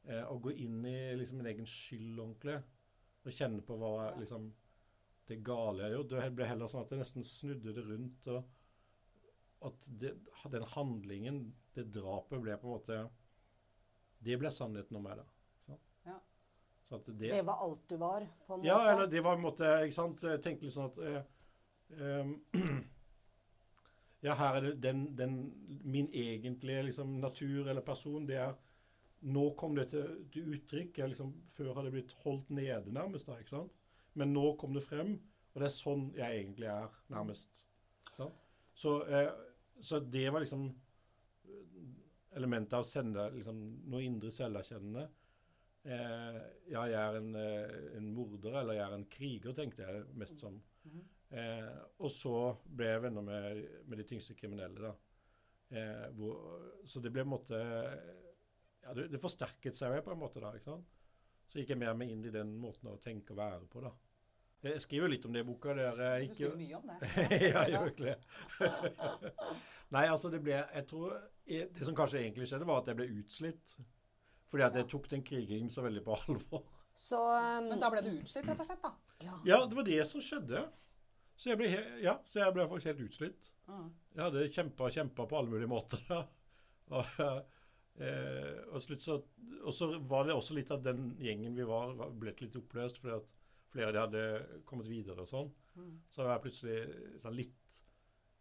[0.06, 2.60] eh, å gå inn i liksom min egen skyld ordentlig.
[3.26, 4.12] Og kjenne på hva Ja.
[4.20, 4.52] liksom,
[5.28, 6.20] det gale jeg gjorde.
[6.22, 8.28] Det ble heller sånn at jeg nesten snudde det rundt.
[8.28, 8.54] og
[9.60, 10.12] at det,
[10.52, 11.40] den handlingen,
[11.74, 12.98] det drapet, ble på en måte
[14.22, 15.26] Det ble sannheten om meg, da.
[16.06, 16.18] Ja.
[16.88, 18.66] Det, Det var alt du var, på en måte.
[18.66, 20.22] ja, eller det var en måte Ikke sant.
[20.22, 21.18] Jeg tenkte litt sånn at eh,
[24.22, 25.35] Ja, her er det den, den
[25.85, 28.57] Min egentlige liksom, natur eller person, det er
[29.20, 30.98] Nå kom det til, til uttrykk.
[30.98, 33.27] Jeg liksom, før hadde blitt holdt nede, nærmest.
[33.27, 33.72] da, ikke sant?
[34.14, 35.16] Men nå kom det frem,
[35.55, 37.64] og det er sånn jeg egentlig er, nærmest.
[38.14, 38.29] Så,
[38.79, 39.33] Så, eh,
[39.83, 40.68] så det var liksom
[42.38, 43.59] elementet av sende, liksom,
[43.90, 45.09] noe indre selverkjennende.
[45.83, 50.05] Eh, ja, jeg er en, eh, en morder, eller jeg er en kriger, tenkte jeg
[50.14, 50.62] mest som.
[50.85, 51.05] Mhm.
[51.28, 54.94] Eh, og så ble jeg venner med, med de tyngste kriminelle, da.
[55.68, 56.38] Eh, hvor,
[56.88, 60.40] så det ble på en måte ja, det, det forsterket seg jo på en måte
[60.40, 60.54] da.
[60.56, 60.94] ikke sant?
[61.48, 63.92] Så gikk jeg mer med inn i den måten å tenke og være på, da.
[64.64, 65.74] Jeg skriver litt om det i boka.
[65.76, 66.96] Der jeg Du ikke skriver mye om det.
[67.52, 68.16] ja, jeg gjør ikke det.
[69.94, 71.14] Nei, altså det ble Jeg tror
[71.46, 73.76] Det som kanskje egentlig skjedde, var at jeg ble utslitt.
[74.50, 76.66] Fordi at jeg tok den krigingen så veldig på alvor.
[76.98, 78.82] Så um, Men da ble du utslitt, rett og slett?
[78.82, 78.92] da?
[79.22, 79.38] Ja.
[79.46, 80.64] Ja, det var det som skjedde.
[81.38, 83.53] Så jeg ble, he ja, så jeg ble faktisk helt utslitt.
[83.70, 83.88] Mm.
[84.16, 86.03] Jeg hadde kjempa og kjempa på alle mulige måter.
[86.88, 87.05] Og,
[88.01, 89.18] eh, og, så,
[89.61, 92.96] og så var det også litt at den gjengen vi var, var ble litt oppløst
[93.03, 93.27] fordi at
[93.74, 95.51] flere av de hadde kommet videre og sånn.
[95.77, 95.90] Mm.
[96.09, 96.79] Så var jeg plutselig
[97.20, 97.77] sånn litt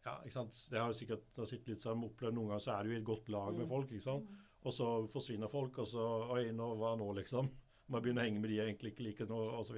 [0.08, 0.62] Ja, ikke sant.
[0.72, 3.00] Det har jo sikkert nå sittet litt sånn opplevd noen ganger, så er du i
[3.02, 3.72] et godt lag med Mm.
[3.74, 4.32] folk, ikke sant.
[4.64, 6.06] Og så forsvinner folk, og så
[6.38, 7.52] Oi, nå, hva nå, liksom?
[7.90, 9.76] Må jeg begynne å henge med de jeg egentlig ikke liker nå, og så.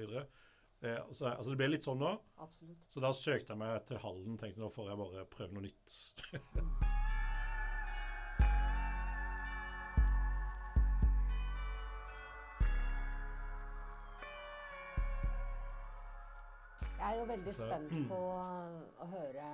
[0.82, 2.14] Eh, så, altså det ble litt sånn nå.
[2.40, 2.86] Absolutt.
[2.88, 4.38] Så da søkte jeg meg til Hallen.
[4.40, 5.98] Tenkte nå får jeg bare prøve noe nytt.
[17.00, 19.46] Jeg er jo veldig spent på å høre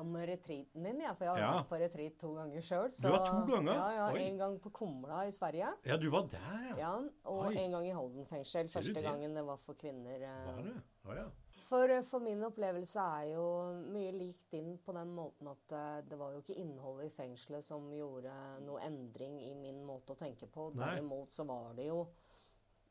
[0.00, 1.52] om retreaten din, ja, for jeg har Ja.
[1.58, 2.88] vært på retreat to ganger sjøl.
[3.02, 3.74] Du var to ganger?
[3.74, 4.22] Ja, ja, Oi.
[4.28, 6.76] En gang på Kumla i Sverige, Ja, du var der, ja.
[6.78, 7.56] ja, og Oi.
[7.56, 8.68] en gang i Halden fengsel.
[8.68, 9.02] Første det?
[9.04, 10.20] gangen det var for kvinner.
[10.22, 10.46] eh.
[10.54, 10.80] Var det?
[11.08, 11.26] Oh, ja.
[11.68, 13.42] For, eh, for min opplevelse er jo
[13.92, 17.62] mye lik din på den måten at eh, det var jo ikke innholdet i fengselet
[17.62, 18.32] som gjorde
[18.64, 20.70] noe endring i min måte å tenke på.
[20.74, 20.94] Nei.
[20.94, 22.06] Derimot så var det jo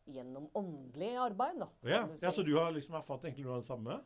[0.07, 1.67] gjennom åndelig arbeid, da.
[1.83, 2.07] Ja.
[2.15, 2.25] si.
[2.25, 2.31] ja.
[2.31, 3.97] Så du har liksom erfart egentlig noe av det samme?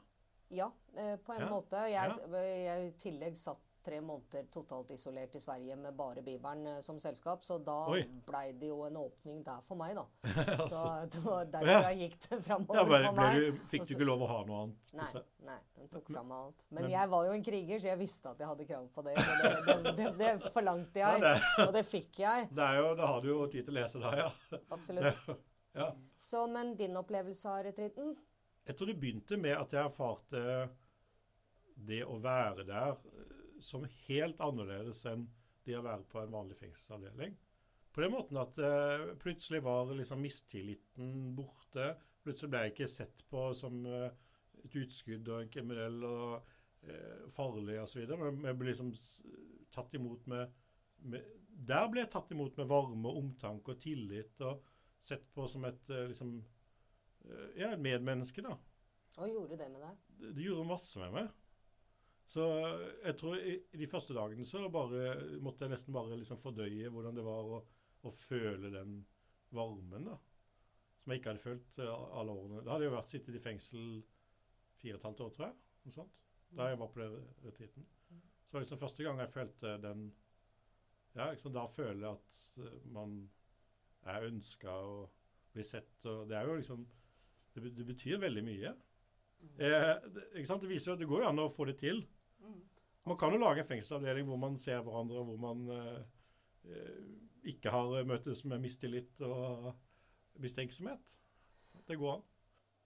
[0.51, 1.83] Ja, eh, på en Ja, måte.
[1.89, 2.79] Jeg, ja.
[2.85, 7.41] i tillegg satt tre måneder totalt isolert i Sverige med bare Bibelen eh, som selskap,
[7.47, 7.77] så da
[8.27, 10.03] blei det jo en åpning der for meg, da.
[10.69, 10.91] Så altså.
[11.15, 11.79] det var derfor Ja.
[11.89, 13.39] jeg gikk det framover Ja, for meg.
[13.39, 14.93] du, fikk du ikke lov å ha noe annet?
[14.99, 16.65] Nei, nei, den tok fra meg alt.
[16.69, 19.05] Men, men- jeg var jo en kriger, så jeg visste at jeg hadde krav på
[19.07, 19.15] det.
[19.17, 22.49] Så det, det, det, det forlangte Ja, jeg, det, og det fikk jeg.
[22.53, 24.59] det er jo, da har du jo tid til å lese da, ja.
[24.77, 25.31] Absolutt.
[25.81, 25.89] ja.
[26.21, 28.13] Så, men din opplevelse av retreaten?
[28.67, 30.41] Jeg tror det begynte med at jeg erfarte
[31.87, 35.27] det å være der eh, som helt annerledes enn
[35.65, 37.35] det å være på en vanlig fengselsavdeling.
[37.91, 41.91] På den måten at uh, plutselig var liksom mistilliten borte.
[42.23, 44.07] Plutselig ble jeg ikke sett på som uh,
[44.63, 46.53] et utskudd og en kriminell og
[46.87, 48.07] uh, farlig osv.
[48.07, 48.93] Men jeg ble liksom
[49.75, 50.55] tatt imot med,
[51.11, 51.27] med
[51.67, 54.63] Der ble jeg tatt imot med varme og omtanke og tillit, og
[55.01, 56.39] sett på som et liksom
[57.27, 58.55] eh, er et medmenneske, da
[59.19, 60.01] Og gjorde det med deg?
[60.21, 61.29] det det gjorde masse med meg.
[62.31, 62.45] Så
[63.03, 66.89] jeg tror i, i de første dagene så bare måtte jeg nesten bare liksom fordøye
[66.93, 67.57] hvordan det var å,
[68.07, 69.01] å føle den
[69.51, 70.15] varmen, da.
[71.01, 72.63] Som jeg ikke hadde følt eh, alle årene.
[72.63, 73.85] Da hadde jeg jo vært sittet i fengsel
[74.79, 75.57] fire og et halvt år, tror jeg.
[75.83, 76.17] Noe sånt.
[76.55, 77.85] Da jeg var på den retreaten.
[78.45, 80.07] Så var liksom første gang jeg følte den
[81.15, 83.17] Ja, liksom da føler jeg at eh, man
[84.07, 85.11] er ønska og
[85.51, 85.91] blir sett.
[86.07, 86.87] Og det er jo liksom
[87.55, 88.73] Det, det betyr veldig mye.
[89.57, 90.45] Eh, det?
[90.45, 92.03] Det viser jo at det går jo an å få det til.
[93.05, 96.01] Man kan jo lage en fengselsavdeling hvor man ser hverandre, og hvor man eh,
[96.69, 96.99] eh,
[97.55, 99.71] ikke har møtes med mistillit og
[100.41, 101.15] mistenksomhet.
[101.87, 102.27] Det går an.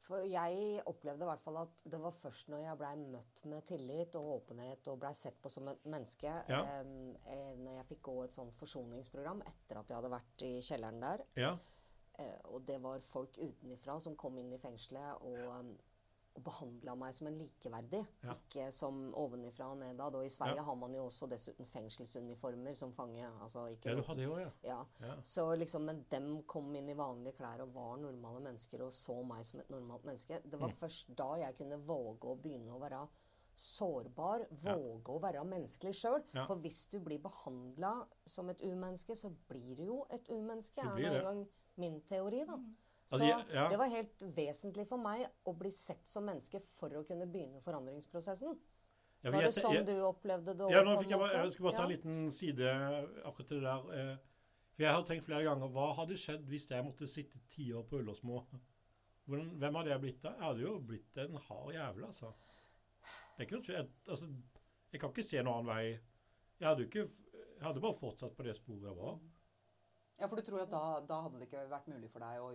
[0.06, 3.66] For jeg opplevde i hvert fall at det var først når jeg blei møtt med
[3.66, 6.60] tillit og åpenhet og blei sett på som et menneske, Ja.
[6.62, 6.92] eh,
[7.34, 11.02] eh, når jeg fikk gå et sånn forsoningsprogram etter at jeg hadde vært i kjelleren
[11.02, 11.56] der, Ja.
[12.20, 15.78] Eh, og det var folk utenifra som kom inn i fengselet og, um,
[16.36, 18.34] og behandla meg som en likeverdig, Ja.
[18.34, 20.16] ikke som ovenifra og nedad.
[20.16, 20.64] Og i Sverige Ja.
[20.64, 23.26] har man jo også dessuten fengselsuniformer som fange.
[23.42, 24.50] Altså ikke ja, du hadde jo, ja.
[24.64, 24.86] ja.
[25.02, 25.14] ja.
[25.24, 29.16] Så liksom, Men dem kom inn i vanlige klær og var normale mennesker og så
[29.26, 30.42] meg som et normalt menneske.
[30.44, 30.76] Det var Mm.
[30.82, 33.08] først da jeg kunne våge å begynne å være
[33.56, 34.76] sårbar, Ja.
[34.76, 36.24] våge å være menneskelig sjøl.
[36.34, 36.46] Ja.
[36.46, 40.82] For hvis du blir behandla som et umenneske, så blir du jo et umenneske.
[40.82, 42.58] Du er blir nå engang gang min teori, da.
[43.08, 43.70] Så Altså, ja.
[43.70, 47.62] det var helt vesentlig for meg å bli sett som menneske for å kunne begynne
[47.62, 48.58] forandringsprosessen.
[49.24, 50.70] Ja, Var jeg- det sånn jeg- du opplevde det?
[50.72, 51.96] Ja, nå fikk jeg, bare, jeg skal bare ta en Ja.
[51.98, 53.92] liten side akkurat til det der.
[54.14, 54.18] eh,
[54.76, 57.84] For jeg har tenkt flere ganger hva hadde skjedd hvis jeg måtte sitte ti år
[57.88, 58.44] på Ullersmo?
[59.28, 60.32] Hvem hadde jeg blitt da?
[60.34, 62.34] Jeg hadde jo blitt en hard jævel, altså.
[63.36, 64.30] Det er ikke noe, jeg, altså.
[64.92, 65.96] Jeg kan ikke se noen annen vei.
[66.62, 67.08] Jeg hadde ikke
[67.56, 69.18] Jeg hadde bare fortsatt på det sporet jeg var.
[70.20, 72.50] Ja, for du tror at da, da hadde det ikke vært mulig for deg å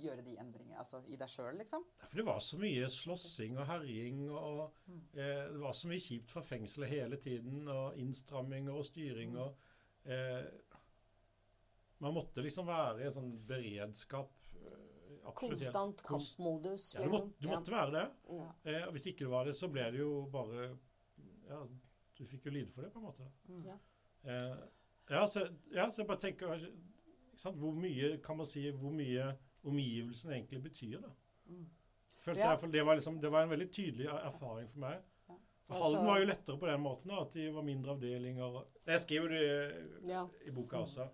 [0.00, 1.84] gjøre de endringene altså i deg sjøl, liksom?
[2.04, 6.32] For det var så mye slåssing og herjing, og eh, det var så mye kjipt
[6.32, 9.56] fra fengselet hele tiden, og innstramminger og styring og
[10.08, 10.44] eh,
[12.00, 14.30] Man måtte liksom være i en sånn beredskap.
[15.34, 16.94] Konstant kampmodus.
[16.94, 18.04] Ja, du, måtte, du måtte være det.
[18.64, 20.76] Eh, og hvis ikke du var det, så ble det jo bare
[21.50, 21.62] Ja,
[22.18, 23.26] du fikk jo lide for det, på en måte.
[23.66, 23.76] Ja.
[24.24, 24.56] Eh,
[25.10, 26.66] ja, så, ja, så jeg bare tenker
[27.56, 29.32] Hvor mye kan man si hvor mye
[29.64, 31.08] omgivelsen egentlig betyr, da.
[31.46, 31.66] Mm.
[32.20, 32.50] Følte Ja.
[32.50, 35.00] jeg, i det, var liksom, det var en veldig tydelig er- erfaring for meg.
[35.28, 35.34] Ja.
[35.70, 38.64] Altså- Halden var jo lettere på den måten, da, at de var mindre avdelinger.
[38.86, 40.26] Jeg skriver det Ja.
[40.46, 41.08] i boka også.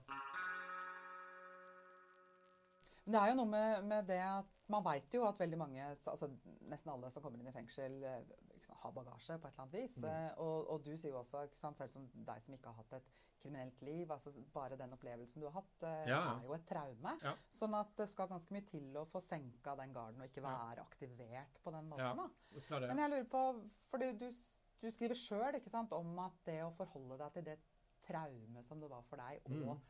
[3.06, 5.82] Men det er jo noe med, med det at man veit jo at veldig mange,
[5.94, 6.26] altså
[6.66, 8.24] nesten alle som kommer inn i fengsel, eh,
[8.64, 9.94] sant, har bagasje på et eller annet vis.
[10.02, 10.08] Mm.
[10.10, 12.96] Eh, og, og, du sier jo også, sant, selv som deg som ikke har hatt
[12.98, 16.34] et kriminelt liv, altså bare den opplevelsen du har hatt, eh, Ja, ja.
[16.34, 17.14] er jo et traume.
[17.22, 17.36] Ja.
[17.54, 20.56] Sånn at det skal ganske mye til å få senka den garden og ikke Ja.
[20.56, 22.34] være aktivert på den Ja, måten.
[22.74, 22.80] da.
[22.88, 23.44] Men jeg lurer på,
[23.86, 25.62] for du, du, skriver sjøl
[25.94, 27.58] om at det å forholde deg til det
[28.02, 29.80] traumet som det var for deg å Mm.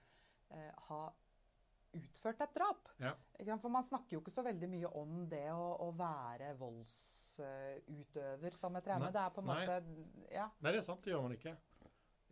[0.50, 1.12] eh, ha
[1.94, 3.12] utført et drap Ja.
[3.60, 8.76] For man snakker jo ikke så veldig mye om det å, å være voldsutøver som
[8.76, 9.12] et traume.
[9.12, 9.78] Det er på en måte
[10.32, 10.50] Ja.
[10.60, 11.02] Nei, det er sant.
[11.04, 11.56] Det gjør man ikke.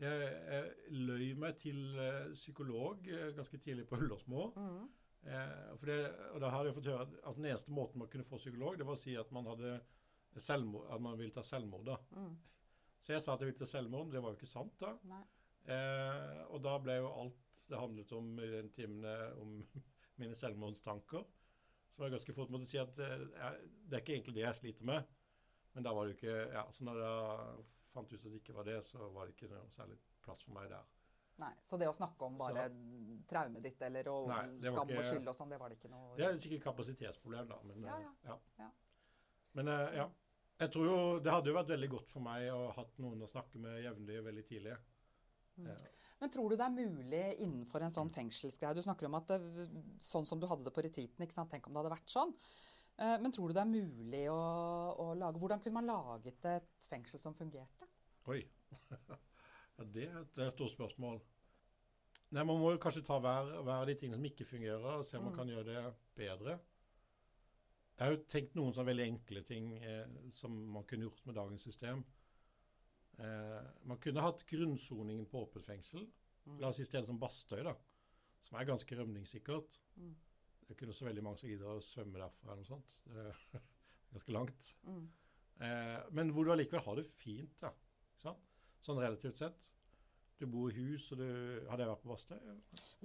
[0.03, 0.65] Jeg, jeg
[1.07, 4.49] løy meg til eh, psykolog eh, ganske tidlig på Ullersmo.
[4.57, 4.89] Mm.
[5.25, 5.99] Eh, det,
[6.33, 8.77] og da hadde jeg fått høre at altså, Den eneste måten man kunne få psykolog,
[8.79, 9.79] det var å si at man hadde
[10.43, 11.87] selvmord, at man ville ta selvmord.
[11.87, 11.97] da.
[12.19, 12.35] Mm.
[13.05, 14.11] Så jeg sa at jeg ville ta selvmord.
[14.13, 15.21] Det var jo ikke sant, da.
[15.65, 19.57] Eh, og da ble jo alt det handlet om i den timene om
[20.21, 21.25] mine selvmordstanker.
[21.95, 24.47] Så var jeg ganske fort måtte si at eh, jeg, det er ikke egentlig det
[24.47, 25.15] jeg sliter med.
[25.75, 27.65] Men da var det jo ikke Ja, så når jeg
[27.95, 30.57] fant ut at det ikke var det, så var det ikke noe særlig plass for
[30.57, 30.87] meg der.
[31.43, 31.51] Nei.
[31.67, 32.69] Så det å snakke om bare
[33.31, 35.91] traumet ditt eller og Nei, skam ikke, og skyld og sånn, det var det ikke
[35.91, 37.57] noe Det er sikkert kapasitetsproblem, da.
[37.67, 38.37] Men, Ja, eh, ja.
[38.63, 38.69] Ja.
[39.59, 40.07] Men eh, ja.
[40.63, 43.27] Jeg tror jo Det hadde jo vært veldig godt for meg å ha hatt noen
[43.27, 44.77] å snakke med jevnlig veldig tidlig.
[46.21, 49.67] Men tror du det er mulig innenfor en sånn fengselsgreie Du snakker om at det,
[50.01, 51.51] sånn som du hadde det på retreaten, ikke sant?
[51.53, 52.33] tenk om det hadde vært sånn.
[52.97, 54.39] Eh, Men tror du det er mulig å,
[55.05, 57.87] å lage Hvordan kunne man laget et fengsel som fungerte?
[58.31, 58.41] Oi.
[59.11, 61.21] ja, det er et stort spørsmål.
[62.35, 65.19] Nei, Man må jo kanskje ta hver, hver de tingene som ikke fungerer, og se
[65.19, 65.39] om man Mm.
[65.39, 66.59] kan gjøre det bedre.
[67.99, 71.37] Jeg har jo tenkt noen sånne veldig enkle ting eh, som man kunne gjort med
[71.37, 72.01] dagens system.
[73.19, 76.07] Eh, man kunne hatt grunnsoningen på åpent fengsel.
[76.45, 76.59] Mm.
[76.61, 77.75] La oss si stedet som Bastøy, da.
[78.45, 79.79] Som er ganske rømningssikkert.
[79.97, 80.15] Mm.
[80.65, 82.97] Det er ikke så veldig mange som gidder å svømme derfra eller noe sånt.
[83.15, 84.69] Det er ganske langt.
[84.87, 85.07] Mm.
[85.67, 87.73] Eh, men hvor du allikevel har det fint, da.
[88.85, 89.63] Sånn relativt sett.
[90.41, 91.27] Du bor i hus, og du
[91.71, 92.55] Hadde jeg vært på badstue?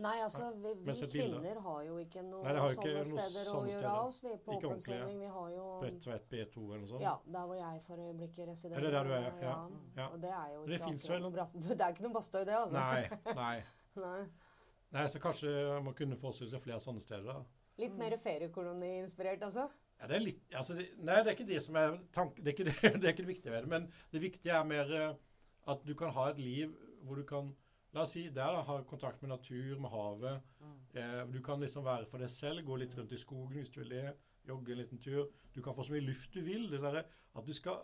[0.01, 3.51] Nei, altså, vi, vi kvinner har jo ikke noen Nei, det ikke sånne noe steder
[3.51, 4.19] å gjøre av oss.
[4.23, 5.19] Vi er på åpen svømming.
[5.21, 7.05] Vi har jo B2, B2 eller noe sånt?
[7.05, 8.79] Ja, der hvor jeg for øyeblikket residerer.
[8.79, 9.55] Er det der du er, ja?
[9.99, 10.07] Ja.
[10.07, 12.57] Og det er jo det ikke akkurat noe bra Det er ikke noe badstue, det,
[12.63, 12.79] altså.
[12.79, 13.53] Nei, nei.
[14.07, 14.19] Nei.
[14.97, 15.05] nei.
[15.13, 15.53] Så kanskje
[15.85, 17.29] man kunne forestille seg flere sånne steder?
[17.29, 17.69] da.
[17.79, 19.69] Litt mer feriekoloni-inspirert, altså?
[19.99, 22.55] Ja, det er litt, altså, det, nei, det er ikke det som er tank, det,
[22.55, 23.71] er det, det er ikke det viktige ved det.
[23.71, 25.09] Men det viktige er mer eh,
[25.69, 27.55] at du kan ha et liv hvor du kan
[27.89, 30.41] La oss si der da, ha kontakt med natur, med havet.
[30.61, 30.73] Mm.
[30.93, 33.79] Eh, du kan liksom være for deg selv, gå litt rundt i skogen hvis du
[33.81, 34.11] vil det.
[34.45, 35.31] Jogge en liten tur.
[35.55, 36.67] Du kan få så mye luft du vil.
[36.69, 37.01] Det der,
[37.35, 37.81] at du skal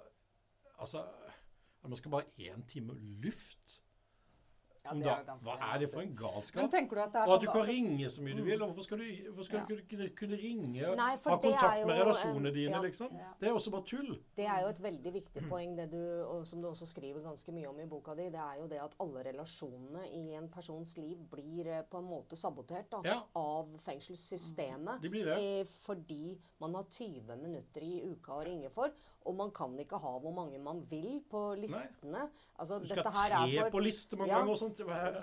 [0.76, 1.02] Altså
[1.84, 3.82] at Man skal bare én time luft
[4.86, 6.70] Ja, det er jo ganske Hva er det for en Men galskap?
[6.72, 8.42] tenker du at det er Og at du sånn kan altså- ringe så mye du
[8.42, 8.46] Mm.
[8.46, 8.62] vil.
[8.62, 9.66] og Hvorfor skal du, hvorfor skal Ja.
[9.66, 10.96] du kunne, ringe?
[10.96, 12.82] Nei, ha kontakt jo med relasjonene dine, ja.
[12.82, 13.10] liksom?
[13.40, 14.20] Det er også bare tull.
[14.36, 17.52] Det er jo et veldig viktig poeng, det du, og som du også skriver ganske
[17.52, 18.30] mye om i boka di.
[18.30, 22.06] Det er jo det at alle relasjonene i en persons liv blir eh, på en
[22.06, 25.02] måte sabotert da, av fengselssystemet.
[25.02, 25.38] De blir det.
[25.38, 28.92] Eh, fordi man har 20 minutter i uka å ringe for,
[29.26, 32.30] og man kan ikke ha hvor mange man vil på listene.
[32.60, 34.75] Altså, Du skal ha tre for på liste mange ganger og sånt.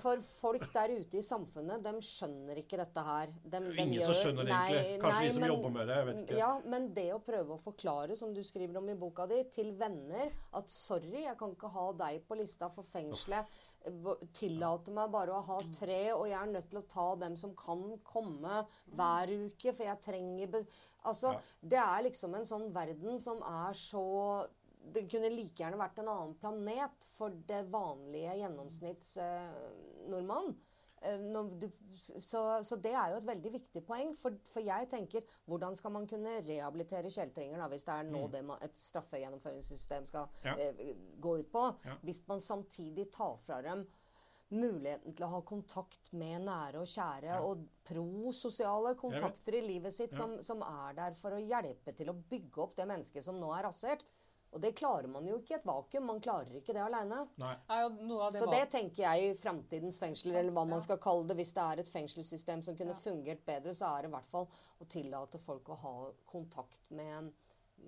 [0.03, 3.27] For folk der ute i samfunnet, de skjønner ikke dette her.
[3.45, 5.01] De, er de Ingen som skjønner det egentlig.
[5.03, 5.97] Kanskje nei, de som men- jobber med det.
[5.97, 6.39] jeg vet ikke.
[6.39, 9.73] Ja, men det å prøve å forklare, som du skriver om i boka di, til
[9.77, 13.47] venner at sorry, jeg kan ikke ha deg på lista for fengselet.
[13.85, 17.37] Tillate Tillater meg bare å ha tre, og jeg er nødt til å ta dem
[17.37, 20.67] som kan komme hver uke, for jeg trenger
[21.05, 21.41] Altså, Ja.
[21.63, 24.47] det er liksom en sånn verden som er så
[24.93, 29.17] det kunne like gjerne vært en annen planet for det vanlige gjennomsnitts
[30.11, 30.57] nordmann.
[31.59, 31.67] du,
[31.99, 34.13] så, så det er jo et veldig viktig poeng.
[34.19, 38.21] For, for jeg tenker, hvordan skal man kunne rehabilitere kjeltringer da, hvis det er nå
[38.27, 38.31] Mm.
[38.37, 40.55] det man, et straffegjennomføringssystem skal Ja.
[40.57, 41.65] eh, gå ut på?
[41.85, 41.97] Ja.
[42.03, 43.87] Hvis man samtidig tar fra dem
[44.53, 47.41] muligheten til å ha kontakt med nære og kjære Ja.
[47.41, 52.15] og prososiale kontakter i livet sitt som, som er der for å hjelpe til å
[52.29, 54.05] bygge opp det mennesket som nå er rasert.
[54.53, 56.05] Og det klarer man jo ikke i et vakuum.
[56.11, 57.23] Man klarer ikke det aleine.
[57.41, 57.53] Nei.
[57.73, 60.83] er jo noe av det Så det tenker jeg i framtidens fengsler, eller hva man
[60.85, 61.37] skal kalle det.
[61.39, 64.49] Hvis det er et fengselssystem som kunne fungert bedre, så er det i hvert fall
[64.79, 65.95] å tillate folk å ha
[66.29, 67.31] kontakt med,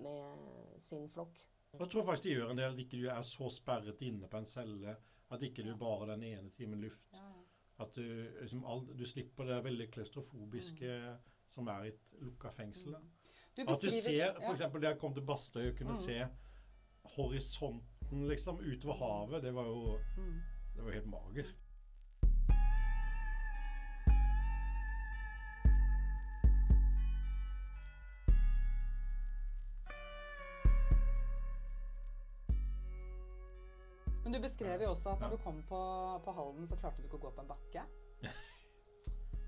[0.01, 1.37] med sin flokk.
[1.75, 4.39] Jeg tror faktisk det gjør en del at ikke du er så sperret inne på
[4.41, 4.95] en celle.
[5.35, 7.13] At ikke du bare den ene timen luft.
[7.77, 8.01] At du,
[8.41, 10.97] liksom, all, du slipper det veldig klaustrofobiske
[11.51, 12.95] som er i et lukka fengsel.
[12.95, 13.01] Da.
[13.55, 14.33] Du At du ser ser, ja.
[14.39, 16.01] for eksempel da jeg kom til Bastøy og kunne Mm.
[16.01, 16.17] se
[17.15, 20.41] horisonten, liksom, utover havet, det var jo mm.
[20.75, 21.55] Det var helt magisk.
[34.23, 35.79] Men du beskrev jo også at når du kom på,
[36.25, 37.83] på Halden, så klarte du ikke å gå på en bakke.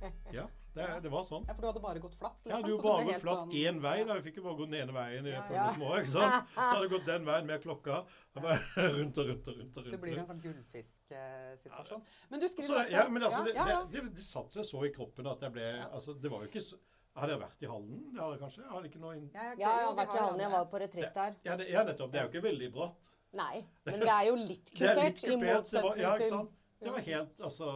[0.38, 0.46] Ja,
[0.78, 1.46] det, det var sånn.
[1.48, 2.38] Ja, For du hadde bare gått flatt?
[2.46, 3.94] Ja, liksom, du så bare ble gått flatt sånn- vei.
[4.06, 4.18] Da.
[4.20, 5.64] Vi fikk jo bare gå den ene veien i Ja, på ja.
[5.74, 5.94] små.
[5.98, 6.50] ikke sant?
[6.56, 8.02] Så hadde jeg gått den veien med klokka.
[8.38, 8.60] Bare
[8.98, 9.78] rundt og rundt og rundt.
[9.78, 9.96] og rundt.
[9.96, 12.06] Det blir en sånn gullfisksituasjon.
[12.30, 13.80] Men du skriver Så, også ja, men altså, ja, det, ja, ja.
[13.90, 16.52] Det, det, det satte seg så i kroppen at jeg ble altså, Det var jo
[16.52, 16.78] ikke så
[17.18, 18.02] Hadde jeg vært i Halden?
[18.14, 18.62] Det hadde jeg kanskje.
[18.62, 19.24] Jeg hadde ikke noe inn...
[19.34, 19.62] Ja, okay.
[19.64, 20.42] Ja, jeg har vært i Hallen.
[20.44, 21.38] Jeg var på retreat der.
[21.48, 22.12] Ja, det, ja, nettopp.
[22.14, 23.08] Det er jo ikke veldig bratt.
[23.38, 23.56] Nei,
[23.88, 25.72] men det er jo litt Det er litt kupert.
[25.72, 26.54] Det var, ja, ikke sant?
[26.78, 27.72] Det var helt Altså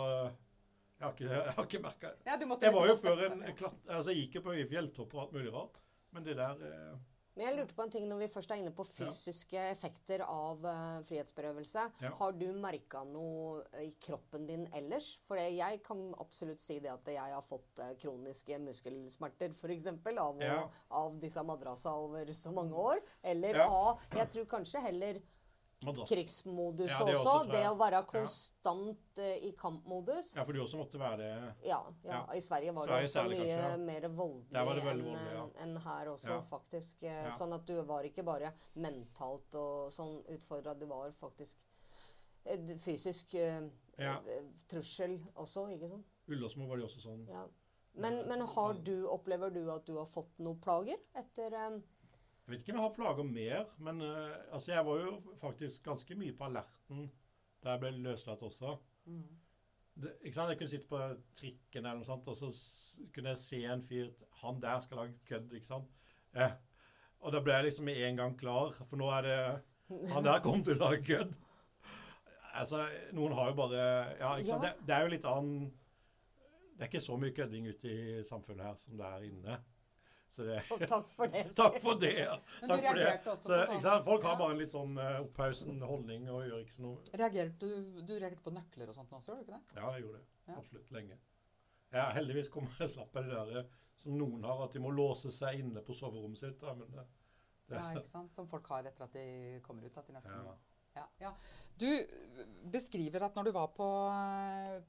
[1.02, 3.40] Jeg har ikke, jeg har ikke merka Ja, du Jeg var jo liksom før en,
[3.50, 3.80] en klatt...
[3.88, 5.80] Altså, jeg gikk jo på høye fjelltopper og alt mulig rart.
[6.14, 7.00] Men det der eh,
[7.34, 10.62] Men jeg lurte på en ting når vi først er inne på fysiske effekter av
[10.68, 11.88] uh, frihetsberøvelse.
[12.04, 12.12] Ja.
[12.20, 15.10] Har du merka noe i kroppen din ellers?
[15.26, 19.90] For jeg kan absolutt si det at jeg har fått uh, kroniske muskelsmerter f.eks.
[20.12, 20.60] Av, Ja.
[21.02, 23.02] av disse madrassa over så mange år.
[23.24, 23.70] Eller Ja.
[23.72, 25.24] av Jeg tror kanskje heller.
[25.82, 27.30] Krigsmodus Ja, det også.
[27.40, 29.30] også, Det å være konstant ja.
[29.48, 30.36] i kampmodus.
[30.36, 31.30] Ja, for du også måtte være.
[31.66, 32.20] Ja, ja, Ja.
[32.36, 33.78] I Sverige var Sverige det også særlig, mye kanskje, ja.
[33.78, 35.46] mer voldelig enn voldelig, ja.
[35.64, 36.42] enn her også, Ja.
[36.42, 37.04] faktisk.
[37.04, 37.30] Eh, Ja.
[37.32, 41.58] Sånn at du var ikke bare mentalt og sånn utfordra, du var faktisk
[42.46, 43.62] et fysisk eh,
[43.98, 44.20] Ja.
[44.28, 46.06] eh, trussel også, ikke sant?
[46.28, 47.28] Ullåsmo var det også sånn.
[47.28, 47.46] Ja.
[47.94, 51.80] Men, men har du, opplever du at du har fått noen plager etter eh,
[52.42, 55.84] Jeg vet ikke om jeg har plager mer, men uh, altså jeg var jo faktisk
[55.86, 57.06] ganske mye på alerten
[57.62, 58.74] da jeg ble løslatt også.
[59.06, 59.26] Mm.
[60.02, 60.50] Det, ikke sant?
[60.50, 61.00] Jeg kunne sitte på
[61.38, 62.50] trikken eller noe sånt, og så
[63.14, 64.10] kunne jeg se en fyr
[64.42, 65.92] Han der skal lage kødd, ikke sant?
[66.34, 66.54] Eh,
[67.22, 69.40] og da ble jeg liksom med en gang klar, for nå er det
[70.14, 71.36] Han der kom til å lage kødd.
[72.54, 73.84] Altså, noen har jo bare
[74.20, 74.66] Ja, ikke sant?
[74.66, 74.72] Ja.
[74.72, 75.70] Det, det er jo litt annen
[76.74, 79.60] Det er ikke så mye kødding ute i samfunnet her som det er inne.
[80.32, 81.42] Så det takk for det.
[81.60, 82.12] Takk for det.
[82.22, 82.38] ja.
[82.62, 83.84] Men du Takk for reagerte også Så, på sånt.
[83.84, 87.60] sånn- Folk har bare en litt sånn uh, opphausen holdning og gjør ikke noe Reagerte
[87.60, 89.82] du, du reagerte på nøkler og sånt også, gjorde du ikke det?
[89.82, 90.28] Ja, jeg gjorde det.
[90.48, 90.56] Ja.
[90.62, 90.92] Absolutt.
[90.96, 91.18] Lenge.
[91.92, 94.94] Ja, heldigvis kom jeg slapp av det der eh, som noen har, at de må
[94.96, 96.56] låse seg inne på soverommet sitt.
[96.64, 97.04] Da, men det,
[97.68, 98.32] det, Ja, ikke sant?
[98.34, 99.98] Som folk har etter at de kommer ut.
[100.00, 100.56] At de nesten Ja.
[100.96, 101.32] Ja, ja.
[101.82, 101.88] Du
[102.70, 103.86] beskriver at når du var på,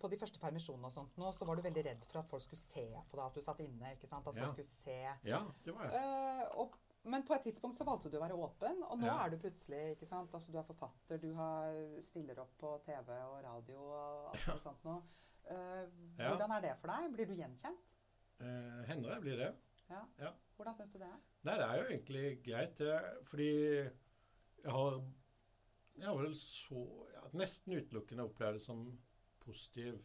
[0.02, 2.42] på de første permisjonene og sånt nå, så var du veldig redd for at folk
[2.44, 3.92] skulle se på deg, at du satt inne.
[3.94, 4.26] ikke sant?
[4.28, 4.96] At folk skulle se.
[5.28, 6.02] ja, det var jeg.
[6.02, 6.76] Uh, og,
[7.14, 9.14] men på et tidspunkt så valgte du å være åpen, og nå Ja.
[9.24, 10.34] er du plutselig ikke sant?
[10.34, 14.58] Altså Du er forfatter, du har, stiller opp på TV og radio og alt ja.
[14.66, 15.00] sånt noe.
[15.48, 15.86] Uh,
[16.18, 16.28] Ja.
[16.34, 17.08] hvordan er det for deg?
[17.16, 17.88] Blir du gjenkjent?
[18.42, 19.50] Uh, hender jeg blir det.
[19.90, 20.02] Ja.
[20.18, 20.30] Ja.
[20.58, 21.18] Hvordan syns du det er?
[21.46, 23.00] Nei, det er jo egentlig greit, det.
[23.30, 23.48] Fordi
[23.82, 25.00] jeg har
[25.96, 28.84] Jeg har vel så ja, Nesten utelukkende opplevd det som
[29.44, 29.98] positiv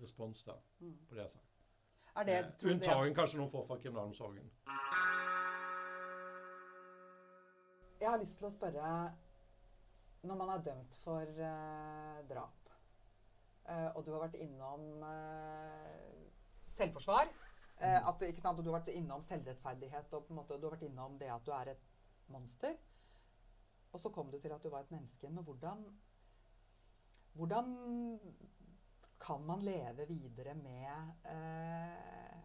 [0.00, 0.96] respons da, Mm.
[1.08, 1.38] på det jeg sa.
[2.16, 4.50] Er det, Eh, Unntagen kanskje noen får fra kriminalomsorgen.
[8.00, 8.92] Jeg har lyst til å spørre
[10.22, 12.70] Når man er dømt for eh, drap,
[13.68, 16.24] eh, og du har vært innom eh,
[16.66, 17.28] selvforsvar
[17.80, 20.66] eh, at du, ikke sant, du har vært innom selvrettferdighet og på en måte, du
[20.66, 21.86] har vært innom det at du er et
[22.34, 22.74] monster.
[23.92, 25.30] Og så kom du til at du var et menneske.
[25.30, 25.86] Men hvordan
[27.38, 28.18] Hvordan
[29.20, 32.38] kan man leve videre med eh,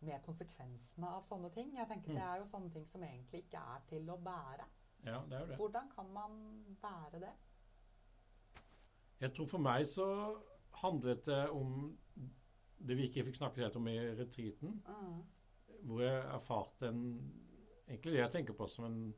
[0.00, 1.74] med konsekvensene av sånne ting?
[1.76, 4.66] Jeg tenker Det er jo sånne ting som egentlig ikke er til å bære.
[5.04, 5.56] Ja, det er jo det.
[5.56, 6.38] Hvordan kan man
[6.82, 7.32] bære det?
[9.20, 10.06] Jeg tror for meg så
[10.80, 11.98] handlet det om
[12.80, 15.22] det vi ikke fikk snakket om i retreaten, Mm.
[15.82, 17.02] hvor jeg erfarte en
[17.90, 19.14] Egentlig det jeg tenker på som en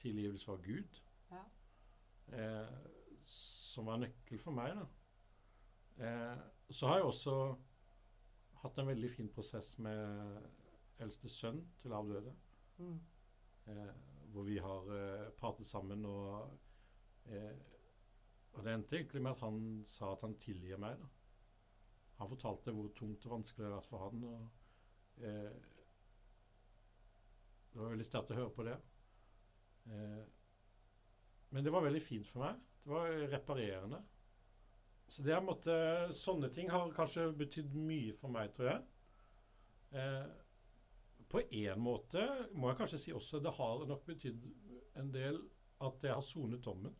[0.00, 1.00] tilgivelse fra Gud.
[1.30, 1.44] Ja.
[2.36, 2.74] Eh,
[3.30, 4.78] som var nøkkel for meg.
[6.00, 6.38] Eh,
[6.70, 7.36] så har jeg også
[8.62, 10.48] hatt en veldig fin prosess med
[11.00, 12.32] eldste sønn til avdøde.
[12.78, 12.98] Mm.
[13.70, 13.92] Eh,
[14.32, 16.58] hvor vi har eh, pratet sammen, og,
[17.26, 17.56] eh,
[18.52, 20.98] og det endte egentlig med at han sa at han tilgir meg.
[21.00, 21.08] Da.
[22.20, 24.24] Han fortalte hvor tungt og vanskelig det har vært for han.
[24.24, 24.48] Og,
[25.24, 25.68] eh,
[27.72, 28.76] det var veldig sterkt å høre på det.
[29.90, 30.24] Eh,
[31.50, 32.58] men det var veldig fint for meg.
[32.84, 34.00] Det var reparerende.
[35.10, 35.74] Så det har måtte,
[36.14, 38.84] sånne ting har kanskje betydd mye for meg, tror jeg.
[39.98, 40.28] Eh,
[41.30, 42.22] på en måte
[42.54, 44.46] må jeg kanskje si også det har nok betydd
[44.98, 45.40] en del
[45.82, 46.94] at jeg har sonet dommen.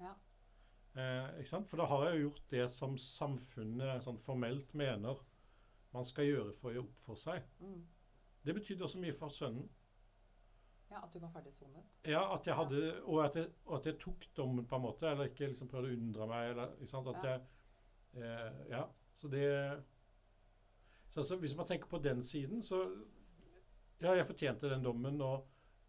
[0.00, 0.14] Ja.
[0.96, 1.44] Eh?
[1.50, 5.20] For da har jeg gjort det som samfunnet sånn formelt mener
[5.94, 7.44] man skal gjøre for å gjøre opp for seg.
[7.60, 7.82] Mm.
[8.44, 9.68] Det betydde også mye for sønnen.
[10.94, 11.86] Ja, at du var ferdig sonet.
[12.06, 15.08] Ja, at jeg hadde, og, at jeg, og at jeg tok dommen på en måte,
[15.10, 16.50] eller ikke liksom prøvde å unndra meg.
[16.52, 17.10] Eller, ikke sant?
[17.10, 17.32] At Ja.
[17.34, 18.84] jeg, eh, ja,
[19.18, 19.48] så det
[21.14, 22.80] så altså, Hvis man tenker på den siden, så
[24.02, 25.46] Ja, jeg fortjente den dommen, og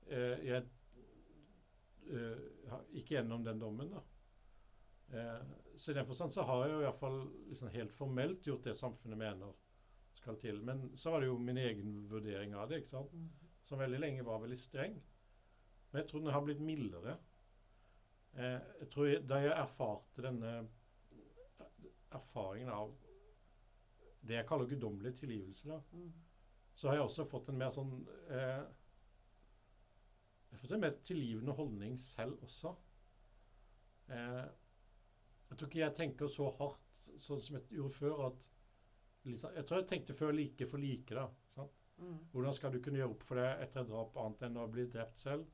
[0.07, 0.63] eh, jeg
[2.13, 3.89] eh, gikk gjennom den dommen.
[3.91, 4.01] da.
[5.13, 5.41] Eh,
[5.77, 7.17] så i den forstand så har jeg jo iallfall
[7.49, 9.53] liksom helt formelt gjort det samfunnet mener
[10.15, 10.61] skal til.
[10.63, 13.11] Men så var det jo min egen vurdering av det, ikke sant?
[13.65, 14.95] Som veldig lenge var veldig streng.
[15.91, 17.17] Men jeg tror den har blitt mildere.
[18.35, 20.51] Eh, jeg tror jeg, Da jeg erfarte denne
[22.15, 22.93] erfaringen av
[24.25, 26.11] det jeg kaller guddommelig tilgivelse, da, Mm.
[26.73, 28.65] så har jeg også fått en mer sånn eh,
[30.51, 32.75] Jeg har fått en mer tilgivende holdning selv også.
[34.09, 34.45] Eh,
[35.49, 38.25] jeg tror ikke jeg tenker så hardt sånn som jeg gjorde før.
[38.27, 38.47] at
[39.25, 41.13] liksom, Jeg tror jeg tenkte før like for like.
[41.13, 41.27] da?
[41.97, 42.17] Mm.
[42.31, 44.85] Hvordan skal du kunne gjøre opp for det etter et drap annet enn å bli
[44.91, 45.45] drept selv?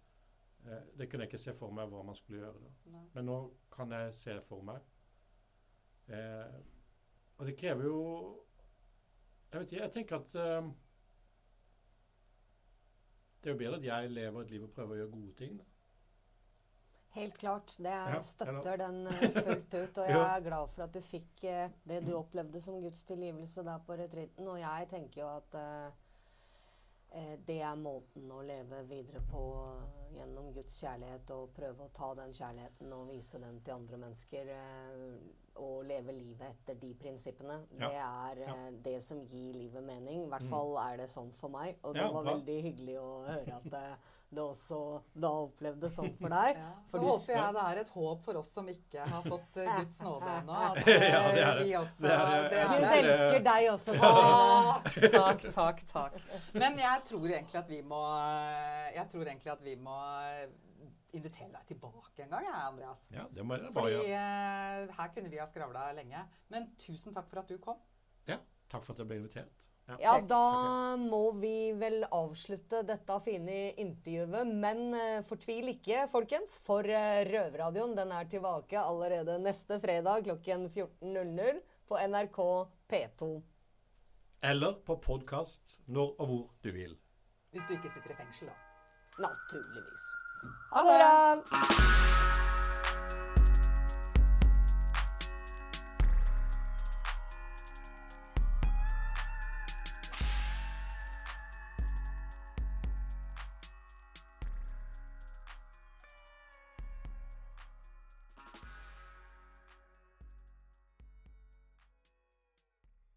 [0.66, 2.72] Eh, det kunne jeg ikke se for meg hva man skulle gjøre da.
[2.96, 3.04] Nei.
[3.16, 3.40] Men nå
[3.74, 4.82] kan jeg se for meg.
[6.12, 6.56] Eh,
[7.38, 8.00] og det krever jo
[9.52, 10.72] Jeg vet ikke, jeg tenker at eh,
[13.42, 15.56] Det er jo bedre at jeg lever et liv og prøver å gjøre gode ting.
[15.62, 15.68] Da.
[17.16, 17.74] Helt klart.
[17.78, 19.98] Det jeg Ja, støtter den eh, fullt ut.
[20.04, 23.66] Og jeg er glad for at du fikk eh, det du opplevde som Guds tilgivelse
[23.68, 24.48] der på retreaten.
[24.48, 26.01] Og jeg tenker jo at eh,
[27.48, 31.32] det er måten å leve videre på eh, gjennom Guds kjærlighet.
[31.36, 34.52] Og prøve å ta den kjærligheten og vise den til andre mennesker.
[34.56, 37.58] Eh, og leve livet etter de prinsippene.
[37.78, 37.88] Ja.
[37.90, 38.54] Det er Ja.
[38.56, 40.24] eh, det som gir livet mening.
[40.26, 40.50] I hvert Mm.
[40.50, 41.76] fall er det sånn for meg.
[41.84, 43.98] Og det Ja, var veldig hyggelig å høre at det,
[44.32, 46.56] det også da opplevdes sånn for deg.
[46.62, 46.72] Ja.
[46.88, 49.58] For Nå du håper jeg det er et håp for oss som ikke har fått
[49.58, 50.56] eh, Guds nåde ennå.
[50.56, 51.66] At Ja, det eh, det.
[51.66, 52.64] vi også Det er det.
[52.72, 53.94] Gud elsker deg også.
[55.12, 56.14] Takk, takk, takk.
[56.54, 58.02] Men jeg tror egentlig at vi må
[58.96, 60.01] Jeg tror egentlig at vi må
[61.18, 63.04] invitere deg tilbake en gang, jeg, Andreas.
[63.12, 64.22] Ja, det må jeg bare Fordi ja.
[64.86, 66.24] eh, her kunne vi ha skravla lenge.
[66.54, 67.82] Men tusen takk for at du kom.
[68.30, 68.40] Ja,
[68.72, 69.68] takk for at jeg ble invitert.
[70.00, 74.48] Ja, da må vi vel avslutte dette fine intervjuet.
[74.48, 76.56] Men eh, fortvil ikke, folkens.
[76.64, 82.42] For eh, Røverradioen den er tilbake allerede neste fredag klokken 14.00 på NRK
[82.94, 83.32] P2.
[84.48, 86.96] Eller på podkast når og hvor du vil.
[87.52, 88.71] Hvis du ikke sitter i fengsel, da.
[89.22, 90.16] Naturligvis.
[90.72, 92.41] Ha det!